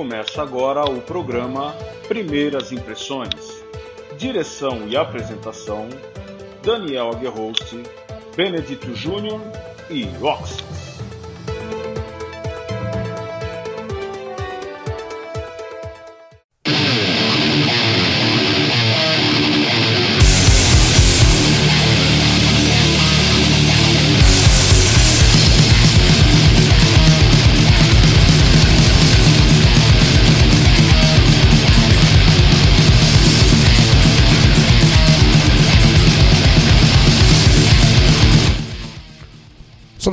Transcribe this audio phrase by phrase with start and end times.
[0.00, 1.74] Começa agora o programa
[2.08, 3.62] Primeiras Impressões.
[4.16, 5.90] Direção e apresentação:
[6.62, 7.74] Daniel Aguerrost,
[8.34, 9.38] Benedito Júnior
[9.90, 10.79] e Roxy.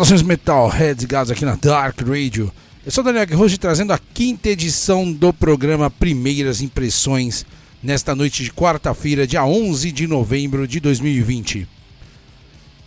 [0.08, 2.50] Saudações Metalheads ligados aqui na Dark Radio.
[2.86, 7.46] Eu sou Daniel Guerroso trazendo a quinta edição do programa Primeiras Impressões
[7.84, 11.68] nesta noite de quarta-feira, dia 11 de novembro de 2020.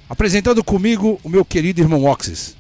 [0.09, 2.57] Apresentando comigo o meu querido irmão Oxys.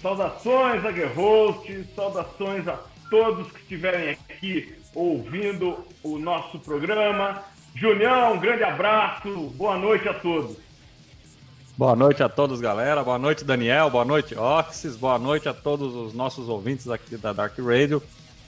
[0.00, 2.78] Saudações Guerhost, saudações a
[3.10, 7.42] todos que estiverem aqui ouvindo o nosso programa.
[7.74, 10.65] Junião, um grande abraço, boa noite a todos.
[11.78, 13.04] Boa noite a todos, galera.
[13.04, 13.90] Boa noite, Daniel.
[13.90, 14.96] Boa noite, Oxys.
[14.96, 18.02] Boa noite a todos os nossos ouvintes aqui da Dark Radio.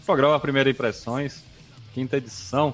[0.07, 1.45] Programa Primeira Impressões,
[1.93, 2.73] quinta edição.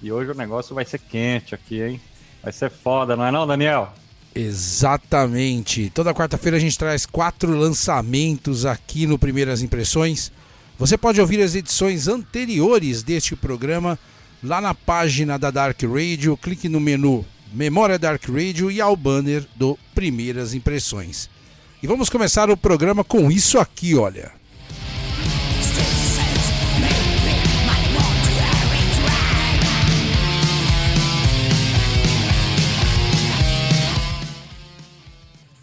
[0.00, 2.00] E hoje o negócio vai ser quente aqui, hein?
[2.40, 3.92] Vai ser foda, não é não, Daniel?
[4.32, 5.90] Exatamente.
[5.90, 10.30] Toda quarta-feira a gente traz quatro lançamentos aqui no Primeiras Impressões.
[10.78, 13.98] Você pode ouvir as edições anteriores deste programa
[14.40, 16.36] lá na página da Dark Radio.
[16.36, 21.28] Clique no menu Memória Dark Radio e ao banner do Primeiras Impressões.
[21.82, 24.32] E vamos começar o programa com isso aqui, olha.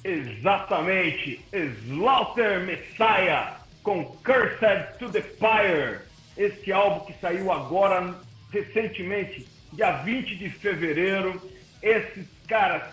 [0.04, 6.00] Exatamente, Slaughter Messiah com Cursed to the Fire.
[6.36, 8.16] Este álbum que saiu agora
[8.52, 11.42] recentemente, dia 20 de fevereiro
[11.84, 12.84] esses caras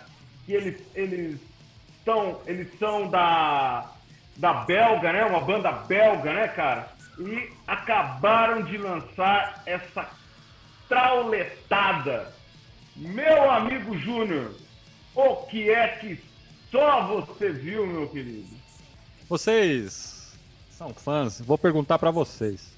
[0.45, 1.39] que eles eles
[2.03, 3.89] são eles são da
[4.37, 5.23] da belga, né?
[5.25, 6.91] Uma banda belga, né, cara?
[7.17, 10.09] E acabaram de lançar essa
[10.87, 12.33] trauletada.
[12.95, 14.53] Meu amigo Júnior,
[15.15, 16.19] o que é que
[16.69, 18.49] só você viu, meu querido?
[19.29, 20.37] Vocês
[20.71, 22.73] são fãs, vou perguntar para vocês.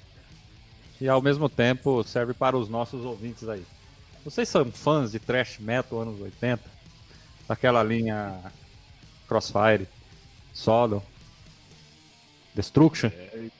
[1.00, 3.64] E ao mesmo tempo serve para os nossos ouvintes aí.
[4.24, 6.62] Vocês são fãs de thrash metal anos 80?
[7.46, 8.40] Daquela linha
[9.28, 9.86] Crossfire,
[10.52, 11.02] Sodom,
[12.54, 13.08] Destruction?
[13.08, 13.50] É,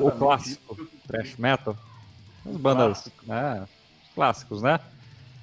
[0.00, 1.76] o clássico thrash metal?
[2.44, 3.66] As bandas né,
[4.14, 4.78] clássicos, né?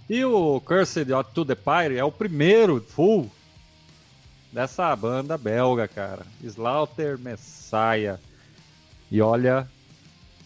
[0.07, 3.31] E o Cursed to the Pyre é o primeiro full
[4.51, 6.25] dessa banda belga, cara.
[6.43, 8.19] Slaughter Messiah.
[9.09, 9.67] E olha,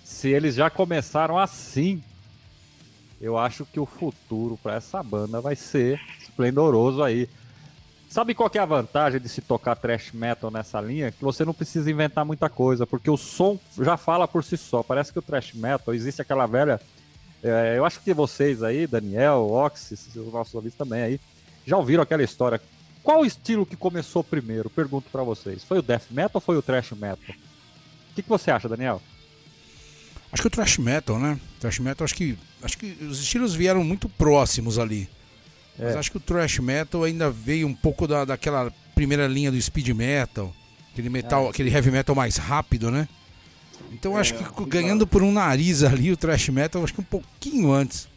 [0.04, 2.02] se eles já começaram assim,
[3.22, 7.30] eu acho que o futuro para essa banda vai ser esplendoroso aí.
[8.10, 11.12] Sabe qual é a vantagem de se tocar thrash metal nessa linha?
[11.12, 14.82] Que você não precisa inventar muita coisa, porque o som já fala por si só.
[14.82, 16.82] Parece que o thrash metal existe aquela velha.
[17.44, 21.20] É, eu acho que vocês aí, Daniel, Oxys, os nossos ouvintes também aí,
[21.66, 22.60] já ouviram aquela história.
[23.04, 24.70] Qual o estilo que começou primeiro?
[24.70, 25.64] Pergunto para vocês.
[25.64, 27.36] Foi o death metal ou foi o thrash metal?
[28.12, 29.02] O que, que você acha, Daniel?
[30.32, 31.40] Acho que o thrash metal, né?
[31.60, 35.10] Thrash metal, acho que, acho que os estilos vieram muito próximos ali.
[35.80, 35.86] É.
[35.86, 39.60] Mas acho que o thrash metal ainda veio um pouco da, daquela primeira linha do
[39.62, 40.54] speed metal,
[40.92, 41.50] aquele metal, é.
[41.50, 43.08] aquele heavy metal mais rápido, né?
[43.92, 47.06] Então é, acho que ganhando por um nariz ali o thrash metal, acho que um
[47.06, 48.08] pouquinho antes.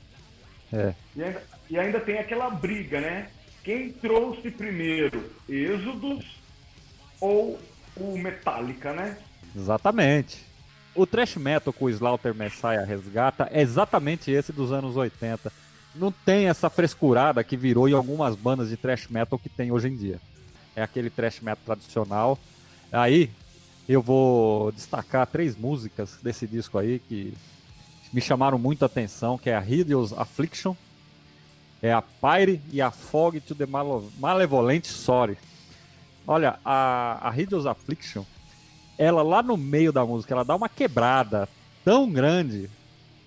[0.73, 0.93] É.
[1.17, 3.29] E ainda, e ainda tem aquela briga, né?
[3.62, 6.25] Quem trouxe primeiro, Êxodos
[7.21, 7.61] ou
[7.97, 9.17] o Metallica, né?
[9.56, 10.39] Exatamente.
[10.94, 15.50] O thrash metal que o Slaughter Messiah resgata é exatamente esse dos anos 80.
[15.94, 19.88] Não tem essa frescurada que virou em algumas bandas de thrash metal que tem hoje
[19.88, 20.20] em dia.
[20.76, 22.38] É aquele thrash metal tradicional.
[22.90, 23.31] Aí
[23.88, 27.34] eu vou destacar três músicas desse disco aí que
[28.12, 30.76] me chamaram muito atenção, que é a Hideous Affliction,
[31.81, 35.38] é a Pyre e a Fog to the Malevolent Sorry.
[36.26, 38.25] Olha, a, a Hideous Affliction
[39.02, 41.49] ela lá no meio da música, ela dá uma quebrada
[41.84, 42.70] tão grande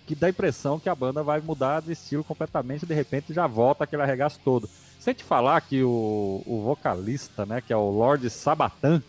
[0.07, 3.45] que dá a impressão que a banda vai mudar de estilo completamente de repente já
[3.45, 4.69] volta aquele arregaço todo.
[4.99, 9.03] Sem te falar que o, o vocalista, né, que é o Lord Sabatan,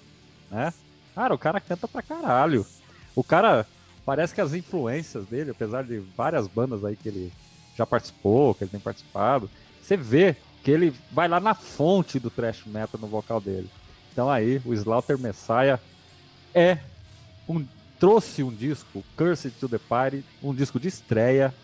[0.50, 0.74] né?
[1.14, 2.66] Cara, o cara canta pra caralho.
[3.14, 3.64] O cara
[4.04, 7.32] parece que as influências dele, apesar de várias bandas aí que ele
[7.76, 9.48] já participou, que ele tem participado,
[9.80, 10.34] você vê
[10.64, 13.70] que ele vai lá na fonte do thrash metal no vocal dele.
[14.12, 15.78] Então aí, o Slaughter Messiah
[16.56, 16.78] é
[17.46, 17.62] um
[18.00, 21.54] trouxe um disco, Cursed to the Party, um disco de estreia.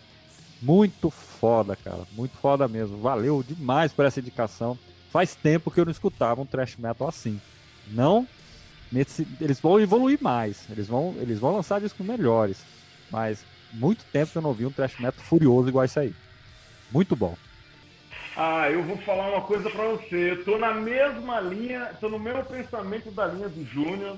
[0.61, 2.03] Muito foda, cara.
[2.13, 2.99] Muito foda mesmo.
[2.99, 4.77] Valeu demais por essa indicação.
[5.11, 7.41] Faz tempo que eu não escutava um thrash metal assim.
[7.87, 8.27] Não
[8.91, 10.65] nesse, eles vão evoluir mais.
[10.69, 12.63] Eles vão, eles vão lançar discos melhores.
[13.11, 13.43] Mas
[13.73, 16.15] muito tempo que eu não ouvi um thrash metal furioso igual esse aí.
[16.91, 17.35] Muito bom.
[18.37, 20.31] Ah, eu vou falar uma coisa para você.
[20.31, 24.17] Eu tô na mesma linha, tô no mesmo pensamento da linha do Júnior,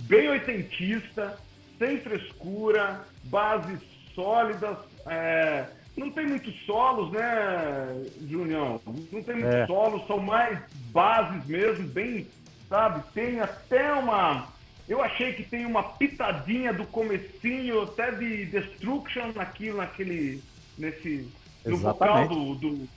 [0.00, 1.38] bem oitentista,
[1.78, 3.80] sem frescura, bases
[4.14, 4.76] sólidas.
[5.06, 5.66] É...
[5.96, 8.80] Não tem muitos solos, né, Júnior?
[8.86, 9.66] Não tem muitos é.
[9.66, 10.58] solos, são mais
[10.92, 12.26] bases mesmo, bem,
[12.68, 13.02] sabe?
[13.12, 14.46] Tem até uma.
[14.88, 20.42] Eu achei que tem uma pitadinha do comecinho, até de Destruction naquilo, naquele.
[20.78, 21.28] Nesse.
[21.64, 22.88] No vocal do, do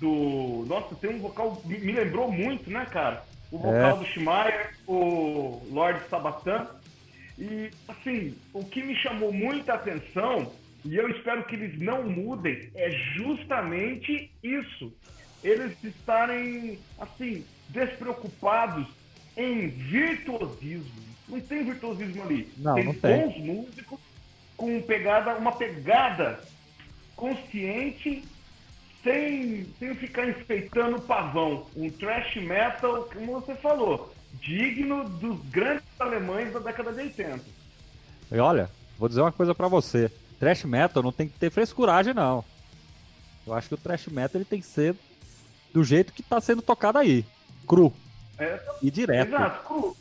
[0.00, 0.64] do.
[0.66, 1.60] Nossa, tem um vocal.
[1.64, 3.24] Me lembrou muito, né, cara?
[3.54, 3.98] O vocal é.
[3.98, 6.66] do Schmeier, o Lord Sabatan.
[7.38, 10.50] E, assim, o que me chamou muita atenção,
[10.84, 14.92] e eu espero que eles não mudem, é justamente isso.
[15.42, 18.88] Eles estarem, assim, despreocupados
[19.36, 21.04] em virtuosismo.
[21.28, 22.48] Não tem virtuosismo ali.
[22.56, 24.00] Não, tem não bons músicos
[24.56, 26.40] com pegada, uma pegada
[27.14, 28.24] consciente
[29.04, 31.66] sem, sem ficar enfeitando o pavão.
[31.76, 37.40] Um trash metal, como você falou, digno dos grandes alemães da década de 80.
[38.32, 38.68] E olha,
[38.98, 40.10] vou dizer uma coisa para você.
[40.40, 42.44] Trash metal não tem que ter frescuragem, não.
[43.46, 44.96] Eu acho que o trash metal ele tem que ser
[45.72, 47.24] do jeito que tá sendo tocado aí.
[47.68, 47.92] Cru.
[48.38, 49.28] É, e direto.
[49.28, 49.96] Exato, cru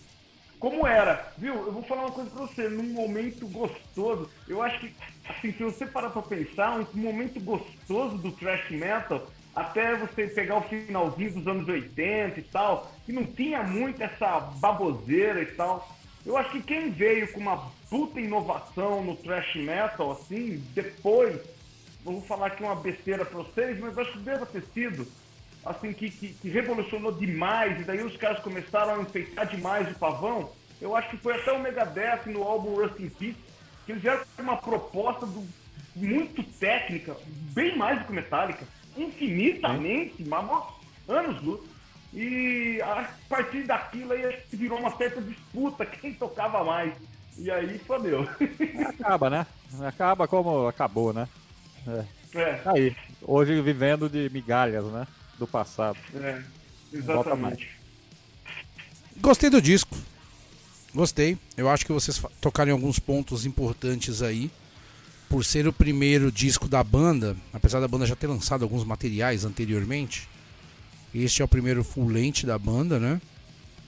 [0.63, 1.55] como era, viu?
[1.55, 4.95] Eu vou falar uma coisa pra você, num momento gostoso, eu acho que,
[5.27, 10.59] assim, se você parar pra pensar, um momento gostoso do thrash metal, até você pegar
[10.59, 15.93] o finalzinho dos anos 80 e tal, que não tinha muito essa baboseira e tal.
[16.25, 21.41] Eu acho que quem veio com uma puta inovação no thrash metal, assim, depois,
[22.05, 25.05] vou falar aqui uma besteira pra vocês, mas acho que deve ter sido
[25.65, 29.99] assim, que, que, que, revolucionou demais, e daí os caras começaram a enfeitar demais o
[29.99, 30.51] pavão.
[30.81, 33.37] Eu acho que foi até o Megadeth no álbum Rust in Peace,
[33.85, 35.47] que eles vieram com uma proposta do,
[35.95, 37.15] muito técnica,
[37.53, 38.65] bem mais do que Metallica,
[38.97, 40.45] infinitamente, mas
[41.07, 41.61] anos luz.
[42.13, 46.93] E a partir daquilo aí virou uma certa disputa, quem tocava mais.
[47.37, 48.27] E aí fodeu.
[48.87, 49.47] Acaba, né?
[49.81, 51.27] Acaba como acabou, né?
[51.87, 52.39] É.
[52.39, 52.61] é.
[52.65, 55.07] Aí, hoje vivendo de migalhas, né?
[55.37, 55.97] Do passado.
[56.15, 56.41] É,
[56.91, 57.69] exatamente.
[59.17, 59.97] Gostei do disco.
[60.93, 61.37] Gostei.
[61.57, 64.51] Eu acho que vocês tocaram em alguns pontos importantes aí.
[65.29, 69.45] Por ser o primeiro disco da banda, apesar da banda já ter lançado alguns materiais
[69.45, 70.29] anteriormente,
[71.13, 73.19] este é o primeiro full length da banda, né?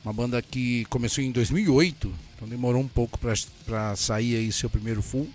[0.03, 5.03] Uma banda que começou em 2008, então demorou um pouco para sair aí seu primeiro
[5.03, 5.30] full.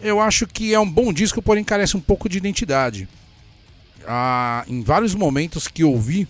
[0.00, 3.08] Eu acho que é um bom disco, porém carece um pouco de identidade
[4.08, 6.26] ah, em vários momentos que ouvi,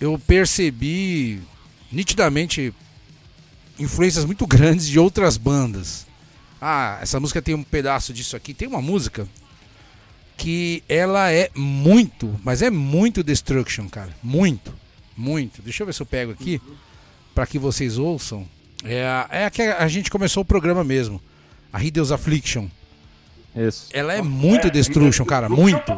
[0.00, 1.40] eu percebi
[1.90, 2.72] nitidamente
[3.78, 6.06] influências muito grandes de outras bandas.
[6.60, 8.54] Ah, essa música tem um pedaço disso aqui.
[8.54, 9.28] Tem uma música
[10.36, 14.14] que ela é muito, mas é muito Destruction, cara.
[14.22, 14.72] Muito,
[15.16, 15.60] muito.
[15.60, 16.60] Deixa eu ver se eu pego aqui
[17.34, 18.46] para que vocês ouçam.
[18.84, 21.20] É a, é a que a gente começou o programa mesmo.
[21.72, 22.68] A Hideous Affliction.
[23.54, 23.88] Isso.
[23.92, 25.48] Ela é muito é, Destruction, cara.
[25.48, 25.92] Muito.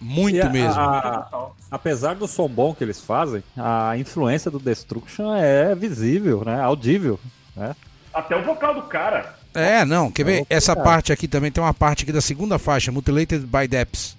[0.00, 0.80] Muito a, mesmo.
[0.80, 6.60] A, apesar do som bom que eles fazem, a influência do Destruction é visível, né?
[6.60, 7.18] Audível.
[7.54, 7.74] Né?
[8.12, 9.34] Até o vocal do cara.
[9.54, 10.46] É, não, quer ver?
[10.50, 14.16] Essa parte aqui também tem uma parte aqui da segunda faixa, Mutilated by Depths.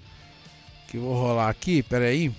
[0.87, 2.33] Que eu vou rolar aqui, peraí.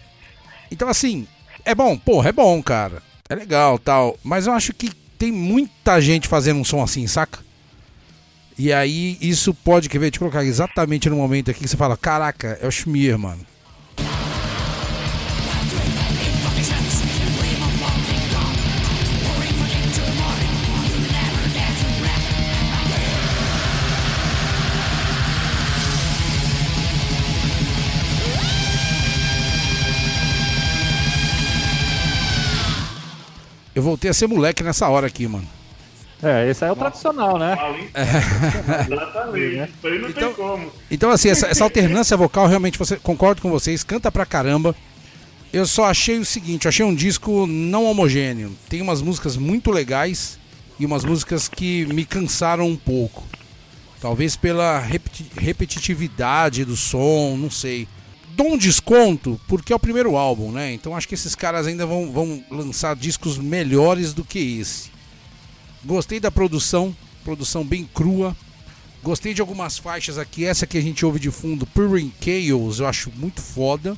[0.71, 1.27] Então, assim,
[1.65, 3.03] é bom, porra, é bom, cara.
[3.29, 4.17] É legal tal.
[4.25, 7.39] Mas eu acho que tem muita gente fazendo um som assim, saca?
[8.59, 11.97] E aí isso pode, quer ver, te colocar exatamente no momento aqui que você fala,
[11.97, 13.47] caraca, é o Schmier, mano.
[33.73, 35.58] Eu voltei a ser moleque nessa hora aqui, mano.
[36.23, 36.91] É, esse aí é o Nossa.
[36.91, 37.57] tradicional, né?
[37.95, 38.93] É.
[38.93, 39.71] Exatamente.
[39.71, 40.73] Isso aí não então, tem como.
[40.91, 44.75] Então, assim, essa, essa, alternância vocal, realmente, você concordo com vocês, canta pra caramba.
[45.53, 48.53] Eu só achei o seguinte, achei um disco não homogêneo.
[48.69, 50.39] Tem umas músicas muito legais
[50.79, 53.25] e umas músicas que me cansaram um pouco.
[54.01, 57.89] Talvez pela repetitividade do som, não sei.
[58.37, 60.73] Dou um desconto porque é o primeiro álbum, né?
[60.73, 64.98] Então acho que esses caras ainda vão, vão lançar discos melhores do que esse.
[65.85, 66.95] Gostei da produção,
[67.25, 68.37] produção bem crua.
[69.03, 70.45] Gostei de algumas faixas aqui.
[70.45, 73.97] Essa que a gente ouve de fundo, Purring Chaos, eu acho muito foda.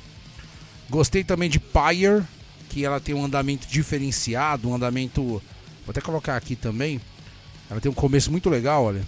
[0.88, 2.22] Gostei também de Pyre,
[2.68, 5.22] que ela tem um andamento diferenciado, um andamento.
[5.22, 5.42] Vou
[5.88, 7.00] até colocar aqui também.
[7.70, 9.02] Ela tem um começo muito legal, olha.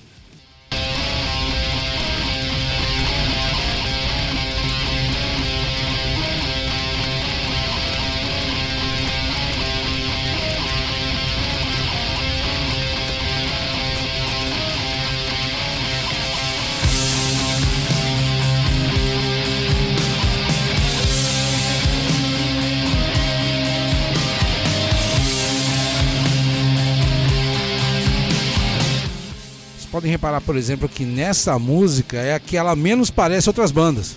[29.93, 34.17] Podem reparar, por exemplo, que nessa música é a que ela menos parece outras bandas.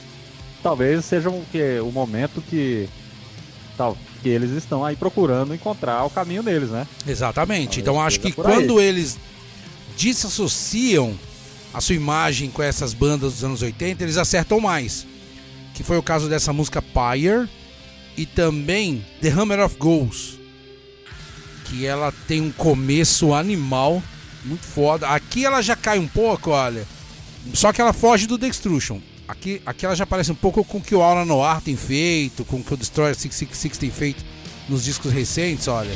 [0.63, 2.87] Talvez seja um, que, o momento que,
[3.77, 6.87] tal, que eles estão aí procurando encontrar o caminho deles, né?
[7.05, 7.65] Exatamente.
[7.65, 8.85] Talvez então acho que quando aí.
[8.85, 9.19] eles
[9.97, 11.13] desassociam
[11.73, 15.05] a sua imagem com essas bandas dos anos 80, eles acertam mais.
[15.73, 17.49] Que foi o caso dessa música Pyre
[18.15, 20.39] e também The Hammer of Ghosts.
[21.65, 24.01] Que ela tem um começo animal
[24.45, 25.07] muito foda.
[25.09, 26.85] Aqui ela já cai um pouco, olha.
[27.53, 28.99] Só que ela foge do Destruction.
[29.27, 32.45] Aqui, aqui ela já parece um pouco com o que o Aula Noir tem feito,
[32.45, 34.23] com o que o Destroyer 666 tem feito
[34.69, 35.95] nos discos recentes, olha.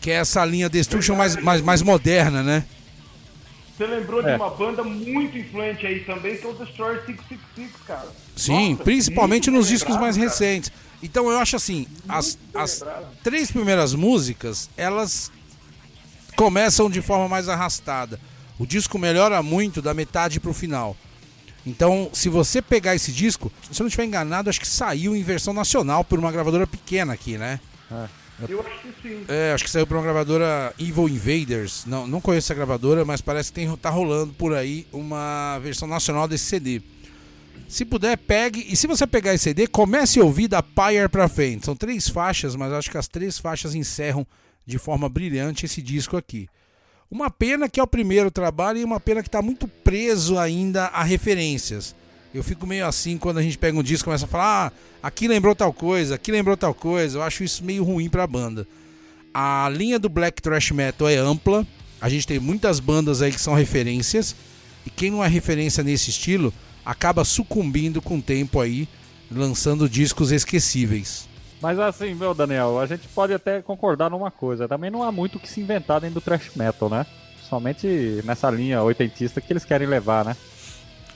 [0.00, 2.64] Que é essa linha Destruction mais, mais, mais moderna, né?
[3.76, 4.30] Você lembrou é.
[4.30, 8.08] de uma banda muito influente aí também, que é o Destroyer 666, cara.
[8.34, 10.28] Sim, Nossa, principalmente nos discos mais cara.
[10.28, 10.72] recentes.
[11.02, 12.82] Então eu acho assim, as, as
[13.22, 15.30] três primeiras músicas, elas
[16.36, 18.20] começam de forma mais arrastada.
[18.58, 20.96] O disco melhora muito da metade pro final.
[21.66, 25.22] Então, se você pegar esse disco, se eu não estiver enganado, acho que saiu em
[25.22, 27.58] versão nacional por uma gravadora pequena aqui, né?
[27.90, 28.26] É.
[28.48, 29.24] Eu acho que sim.
[29.28, 31.84] É, acho que saiu por uma gravadora Evil Invaders.
[31.86, 35.88] Não, não conheço essa gravadora, mas parece que tem, tá rolando por aí uma versão
[35.88, 36.82] nacional desse CD.
[37.66, 38.64] Se puder, pegue.
[38.68, 41.64] E se você pegar esse CD, comece a ouvir da Pyre pra frente.
[41.64, 44.26] São três faixas, mas acho que as três faixas encerram
[44.66, 46.48] de forma brilhante esse disco aqui.
[47.10, 50.86] Uma pena que é o primeiro trabalho e uma pena que está muito preso ainda
[50.86, 51.94] a referências.
[52.34, 54.72] Eu fico meio assim quando a gente pega um disco e começa a falar: ah,
[55.02, 57.18] aqui lembrou tal coisa, aqui lembrou tal coisa.
[57.18, 58.66] Eu acho isso meio ruim para a banda.
[59.32, 61.64] A linha do black thrash metal é ampla.
[62.00, 64.34] A gente tem muitas bandas aí que são referências.
[64.84, 66.52] E quem não é referência nesse estilo
[66.84, 68.88] acaba sucumbindo com o tempo aí,
[69.30, 71.25] lançando discos esquecíveis.
[71.60, 74.68] Mas assim, meu Daniel, a gente pode até concordar numa coisa.
[74.68, 77.06] Também não há muito o que se inventar dentro do thrash metal, né?
[77.48, 80.36] Somente nessa linha oitentista que eles querem levar, né?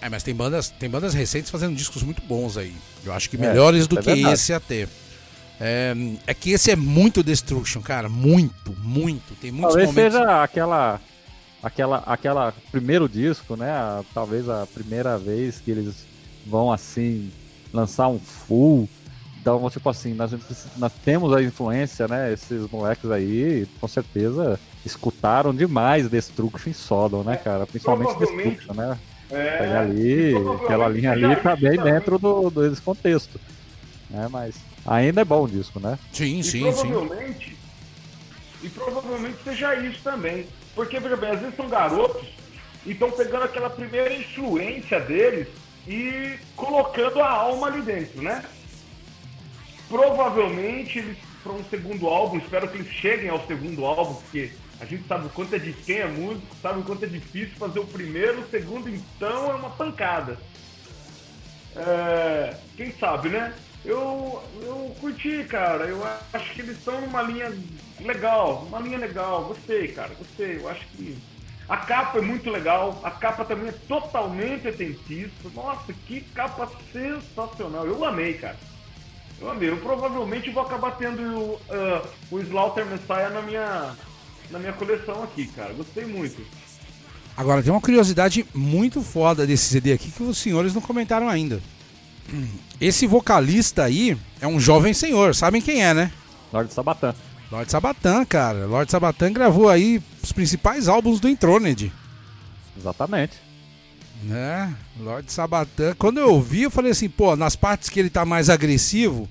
[0.01, 2.75] É, mas tem bandas, tem bandas recentes fazendo discos muito bons aí.
[3.05, 4.35] Eu acho que é, melhores é, do é que verdade.
[4.35, 4.89] esse até.
[5.61, 5.95] É,
[6.27, 8.09] é, que esse é muito Destruction, cara.
[8.09, 9.35] Muito, muito.
[9.35, 10.15] Tem muitos talvez momentos...
[10.15, 11.01] seja aquela,
[11.63, 13.69] aquela, aquela primeiro disco, né?
[14.15, 16.07] talvez a primeira vez que eles
[16.47, 17.31] vão assim
[17.75, 18.89] lançar um full
[19.41, 20.33] então, tipo assim, nós,
[20.77, 22.33] nós temos a influência, né?
[22.33, 27.67] Esses moleques aí, com certeza, escutaram demais Destruction e Sodom, né, cara?
[27.67, 28.99] Principalmente Destruction, né?
[29.31, 33.41] É, ali, aquela linha ali tá bem dentro do, do desse contexto.
[34.11, 34.29] Né?
[34.29, 35.99] Mas ainda é bom o disco, né?
[36.13, 37.57] Sim, e sim, provavelmente, sim.
[38.63, 40.47] E provavelmente seja isso também.
[40.75, 42.27] Porque, veja bem, às vezes são garotos
[42.85, 45.49] e estão pegando aquela primeira influência deles
[45.87, 48.45] e colocando a alma ali dentro, né?
[49.91, 54.85] Provavelmente eles para um segundo álbum, espero que eles cheguem ao segundo álbum, porque a
[54.85, 57.81] gente sabe o quanto é de quem é músico, sabe o quanto é difícil fazer
[57.81, 60.39] o primeiro, o segundo então é uma pancada.
[61.77, 63.55] É, quem sabe, né?
[63.85, 65.85] Eu, eu curti, cara.
[65.85, 67.53] Eu acho que eles estão numa linha
[68.01, 69.45] legal, uma linha legal.
[69.45, 70.59] Gostei, cara, gostei.
[70.59, 71.17] Eu acho que
[71.69, 73.01] a capa é muito legal.
[73.03, 75.49] A capa também é totalmente atentista.
[75.55, 77.87] Nossa, que capa sensacional.
[77.87, 78.57] Eu amei, cara.
[79.41, 81.59] Meu amigo, eu provavelmente vou acabar tendo uh,
[82.31, 83.97] o Slaughter Messiah na minha,
[84.51, 85.73] na minha coleção aqui, cara.
[85.73, 86.45] Gostei muito.
[87.35, 91.63] Agora, tem uma curiosidade muito foda desse CD aqui que os senhores não comentaram ainda.
[92.79, 96.13] Esse vocalista aí é um jovem senhor, sabem quem é, né?
[96.53, 97.15] Lord Sabatan.
[97.51, 98.67] Lord Sabatan, cara.
[98.67, 101.91] Lord Sabatan gravou aí os principais álbuns do Introned.
[102.77, 103.50] Exatamente.
[104.23, 104.75] Né?
[104.99, 105.95] Lord Sabatã.
[105.99, 109.29] Quando eu ouvi, eu falei assim, pô, nas partes que ele tá mais agressivo,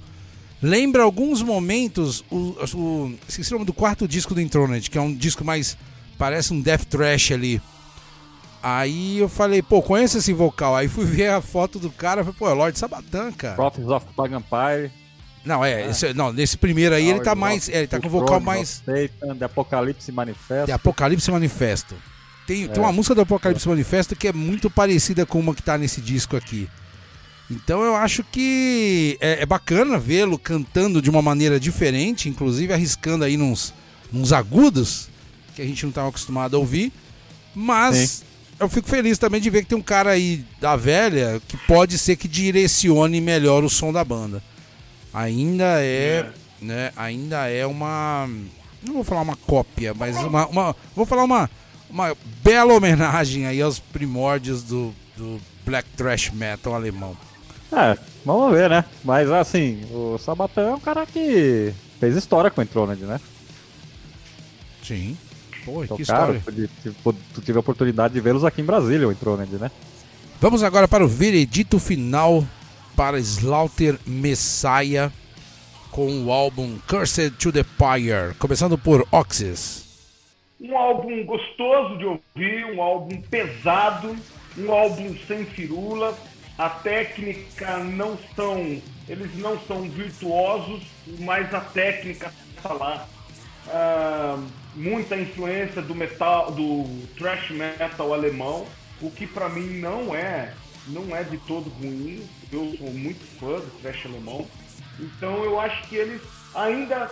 [0.62, 5.02] lembra alguns momentos o, o esqueci o nome do quarto disco do Intronet, que é
[5.02, 5.78] um disco mais
[6.18, 7.62] parece um death trash ali.
[8.62, 10.76] Aí eu falei, pô, conheço esse vocal.
[10.76, 13.56] Aí fui ver a foto do cara, falei, pô, é Lord Sabatã, cara.
[13.56, 14.92] Prophets of Pagan Empire.
[15.46, 15.90] Não, é, é.
[15.90, 17.70] Esse, não, nesse primeiro aí ele tá mais.
[17.70, 18.84] É, ele tá com o vocal mais.
[18.86, 20.66] Satan, de Apocalipse Manifesto.
[20.66, 21.96] De Apocalipse Manifesto.
[22.50, 22.68] Tem, é.
[22.68, 26.02] tem uma música do Apocalipse Manifesto que é muito parecida com uma que tá nesse
[26.02, 26.68] disco aqui.
[27.48, 33.24] Então eu acho que é, é bacana vê-lo cantando de uma maneira diferente, inclusive arriscando
[33.24, 33.72] aí nos,
[34.12, 35.10] nos agudos
[35.56, 36.92] que a gente não estava acostumado a ouvir.
[37.54, 38.26] Mas Sim.
[38.60, 42.00] eu fico feliz também de ver que tem um cara aí da velha que pode
[42.00, 44.42] ser que direcione melhor o som da banda.
[45.14, 46.32] Ainda é, é.
[46.60, 46.92] né?
[46.96, 48.28] Ainda é uma,
[48.82, 51.48] não vou falar uma cópia, mas uma, uma vou falar uma
[51.90, 57.16] uma bela homenagem aí aos primórdios do, do black thrash metal alemão.
[57.72, 58.86] É, vamos ver, né?
[59.04, 63.20] Mas assim, o Sabatão é um cara que fez história com o Entroned, né?
[64.84, 65.18] Sim.
[65.66, 66.70] Pô, então, que cara, história.
[66.84, 69.70] Tu, tu tive a oportunidade de vê-los aqui em Brasília, o Entroned, né?
[70.42, 72.46] Vamos agora para o veredito final
[72.96, 75.12] para Slaughter Messiah
[75.92, 79.89] com o álbum Cursed to the Pyre, começando por Oxys.
[80.60, 84.16] Um álbum gostoso de ouvir, um álbum pesado,
[84.58, 86.18] um álbum sem firula,
[86.58, 90.84] a técnica não são, eles não são virtuosos,
[91.20, 93.08] mas a técnica está lá.
[93.68, 98.68] Uh, muita influência do metal, do thrash metal alemão,
[99.02, 100.54] o que para mim não é,
[100.88, 102.28] não é de todo ruim.
[102.52, 104.46] Eu sou muito fã do thrash alemão,
[105.00, 106.22] então eu acho que eles
[106.54, 107.10] ainda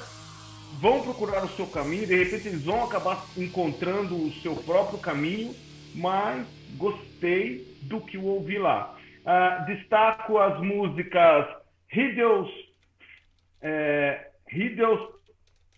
[0.79, 2.07] vão procurar o seu caminho.
[2.07, 5.53] De repente eles vão acabar encontrando o seu próprio caminho,
[5.95, 6.45] mas
[6.77, 8.95] gostei do que ouvi lá.
[9.21, 11.45] Uh, destaco as músicas
[11.91, 12.49] Hideous,
[13.61, 15.01] é, Hideous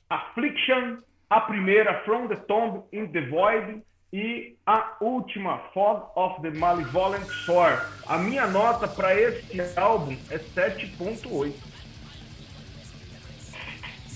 [0.09, 0.97] Affliction,
[1.29, 7.25] a primeira From the Tomb in the Void e a última Fog of the Malevolent
[7.45, 7.79] Sword.
[8.07, 11.68] A minha nota para esse álbum é 7.8.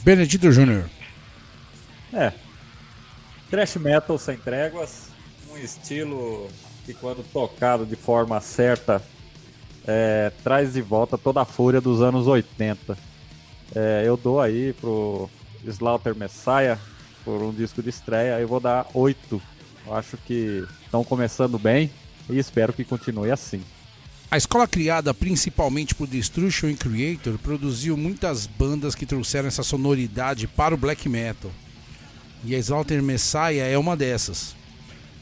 [0.03, 0.89] Benedito Júnior.
[2.11, 2.33] É.
[3.49, 5.07] Thrash metal sem tréguas,
[5.49, 6.49] um estilo
[6.85, 9.01] que quando tocado de forma certa
[9.87, 12.97] é, traz de volta toda a fúria dos anos 80.
[13.75, 15.29] É, eu dou aí pro
[15.65, 16.77] Slaughter Messiah,
[17.23, 19.41] por um disco de estreia, eu vou dar 8.
[19.85, 21.89] Eu acho que estão começando bem
[22.29, 23.63] e espero que continue assim.
[24.33, 30.73] A escola criada principalmente por Destruction Creator produziu muitas bandas que trouxeram essa sonoridade para
[30.73, 31.51] o black metal.
[32.43, 34.55] E a Slaughter Messiah é uma dessas.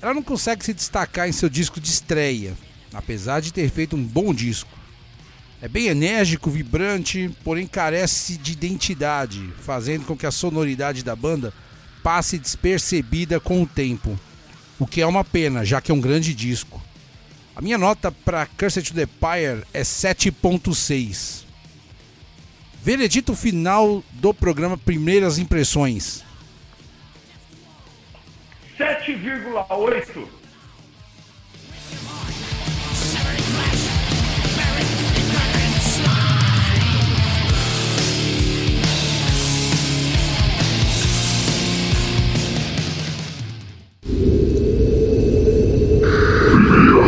[0.02, 2.54] Ela não consegue se destacar em seu disco de estreia,
[2.94, 4.72] apesar de ter feito um bom disco.
[5.62, 11.54] É bem enérgico, vibrante, porém carece de identidade, fazendo com que a sonoridade da banda
[12.02, 14.18] passe despercebida com o tempo,
[14.80, 16.82] o que é uma pena, já que é um grande disco.
[17.56, 21.44] A minha nota para Cursed to the Pyre é 7.6.
[22.84, 26.24] Veredito final do programa Primeiras Impressões.
[28.78, 30.42] 7,8.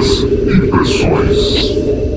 [0.03, 2.12] Impressões.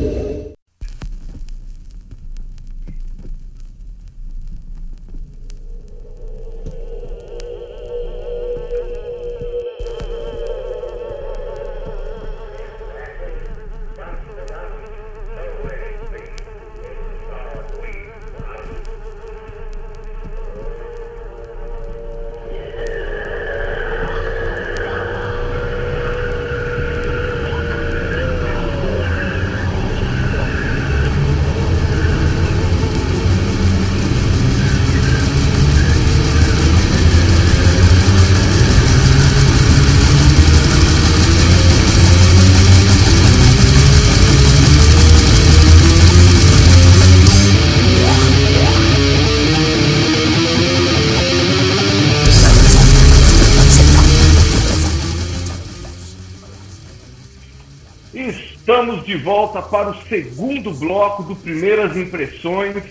[59.17, 62.83] Volta para o segundo bloco do Primeiras Impressões.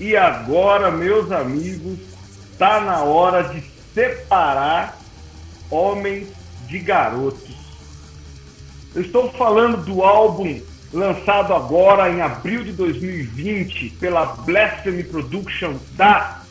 [0.00, 1.98] E agora, meus amigos,
[2.50, 3.62] está na hora de
[3.94, 4.98] separar
[5.70, 6.28] homens
[6.66, 7.54] de garotos.
[8.94, 10.60] Eu estou falando do álbum
[10.92, 16.42] lançado agora em abril de 2020 pela Blasphemy Production da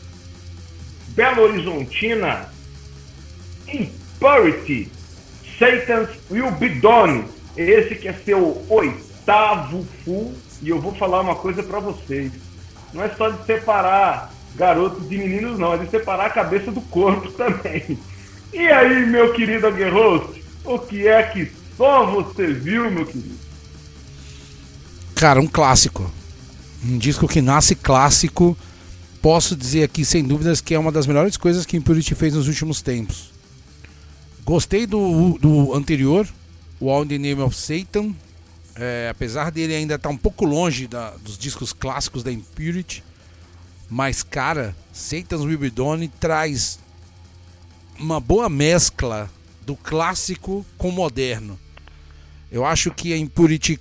[1.08, 2.48] Belo Horizontina,
[3.68, 4.90] Impurity,
[5.58, 7.24] Satan's Will Be Done.
[7.56, 12.32] Esse que é seu oitavo full e eu vou falar uma coisa para vocês.
[12.94, 16.80] não é só de separar garotos de meninos, não, é de separar a cabeça do
[16.80, 17.98] corpo também.
[18.52, 20.34] E aí, meu querido Aguerroso,
[20.64, 23.34] o que é que só você viu, meu querido?
[25.14, 26.10] Cara, um clássico.
[26.84, 28.56] Um disco que nasce clássico.
[29.22, 32.48] Posso dizer aqui, sem dúvidas, que é uma das melhores coisas que Impurity fez nos
[32.48, 33.32] últimos tempos.
[34.44, 36.26] Gostei do, do anterior,
[36.82, 38.12] o All in the Name of Satan.
[38.74, 43.04] É, apesar dele ainda estar tá um pouco longe da, dos discos clássicos da Impurity.
[43.88, 46.80] Mas, cara, Satan's Will Be Done traz
[48.00, 49.30] uma boa mescla
[49.64, 51.56] do clássico com o moderno.
[52.50, 53.78] Eu acho que a Impurity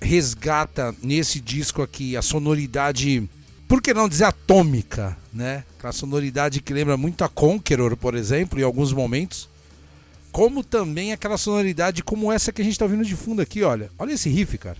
[0.00, 3.28] resgata nesse disco aqui a sonoridade,
[3.68, 5.64] por que não dizer atômica, né?
[5.82, 9.48] A sonoridade que lembra muito a Conqueror, por exemplo, em alguns momentos.
[10.34, 13.88] Como também aquela sonoridade como essa que a gente está ouvindo de fundo aqui, olha.
[13.96, 14.76] Olha esse riff, cara.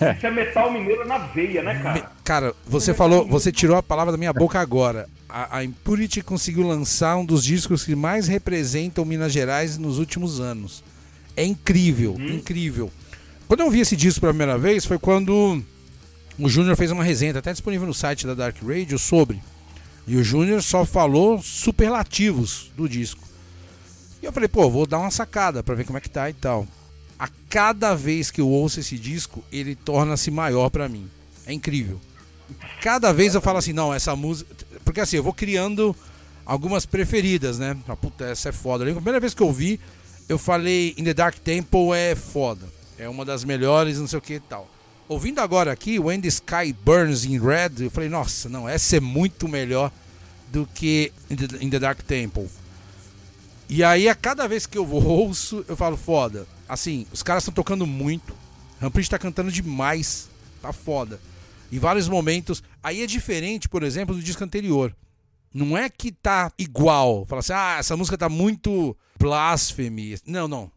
[0.00, 0.12] É.
[0.12, 2.12] Isso é metal mineiro na veia, né, cara?
[2.22, 5.08] Cara, você falou, você tirou a palavra da minha boca agora.
[5.28, 10.38] A, a Impurity conseguiu lançar um dos discos que mais representam Minas Gerais nos últimos
[10.38, 10.84] anos.
[11.36, 12.36] É incrível, uhum.
[12.36, 12.88] incrível.
[13.48, 15.60] Quando eu vi esse disco pela primeira vez foi quando
[16.38, 19.42] o Júnior fez uma resenha, tá até disponível no site da Dark Radio, sobre.
[20.06, 23.22] E o Júnior só falou superlativos do disco.
[24.22, 26.32] E eu falei, pô, vou dar uma sacada pra ver como é que tá e
[26.32, 26.66] tal
[27.22, 31.08] a cada vez que eu ouço esse disco, ele torna-se maior para mim.
[31.46, 32.00] É incrível.
[32.80, 34.52] Cada vez eu falo assim, não, essa música.
[34.84, 35.94] Porque assim, eu vou criando
[36.44, 37.76] algumas preferidas, né?
[37.86, 38.82] Ah, puta, essa é foda.
[38.82, 39.78] A primeira vez que eu vi,
[40.28, 42.66] eu falei In the Dark Temple é foda.
[42.98, 44.68] É uma das melhores, não sei o que e tal.
[45.08, 49.00] Ouvindo agora aqui, When the Sky Burns in Red, eu falei, nossa, não, essa é
[49.00, 49.92] muito melhor
[50.50, 52.48] do que In the, in the Dark Temple.
[53.68, 56.46] E aí, a cada vez que eu ouço, eu falo, foda.
[56.68, 58.34] Assim, os caras estão tocando muito.
[58.80, 60.28] Rampage tá cantando demais.
[60.60, 61.20] Tá foda.
[61.70, 62.62] Em vários momentos.
[62.82, 64.94] Aí é diferente, por exemplo, do disco anterior.
[65.54, 67.26] Não é que tá igual.
[67.26, 70.18] Fala assim, ah, essa música tá muito blasphemy.
[70.26, 70.70] Não, não.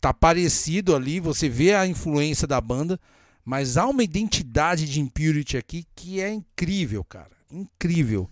[0.00, 3.00] Tá parecido ali, você vê a influência da banda,
[3.44, 7.30] mas há uma identidade de Impurity aqui que é incrível, cara.
[7.50, 8.28] Incrível.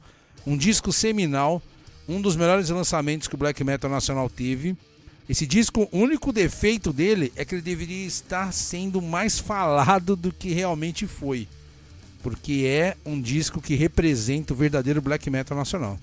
[0.46, 1.61] Um disco seminal,
[2.09, 4.77] um dos melhores lançamentos que o Black Metal Nacional teve.
[5.29, 10.33] Esse disco, o único defeito dele é que ele deveria estar sendo mais falado do
[10.33, 11.46] que realmente foi.
[12.22, 15.98] Porque é um disco que representa o verdadeiro black metal nacional.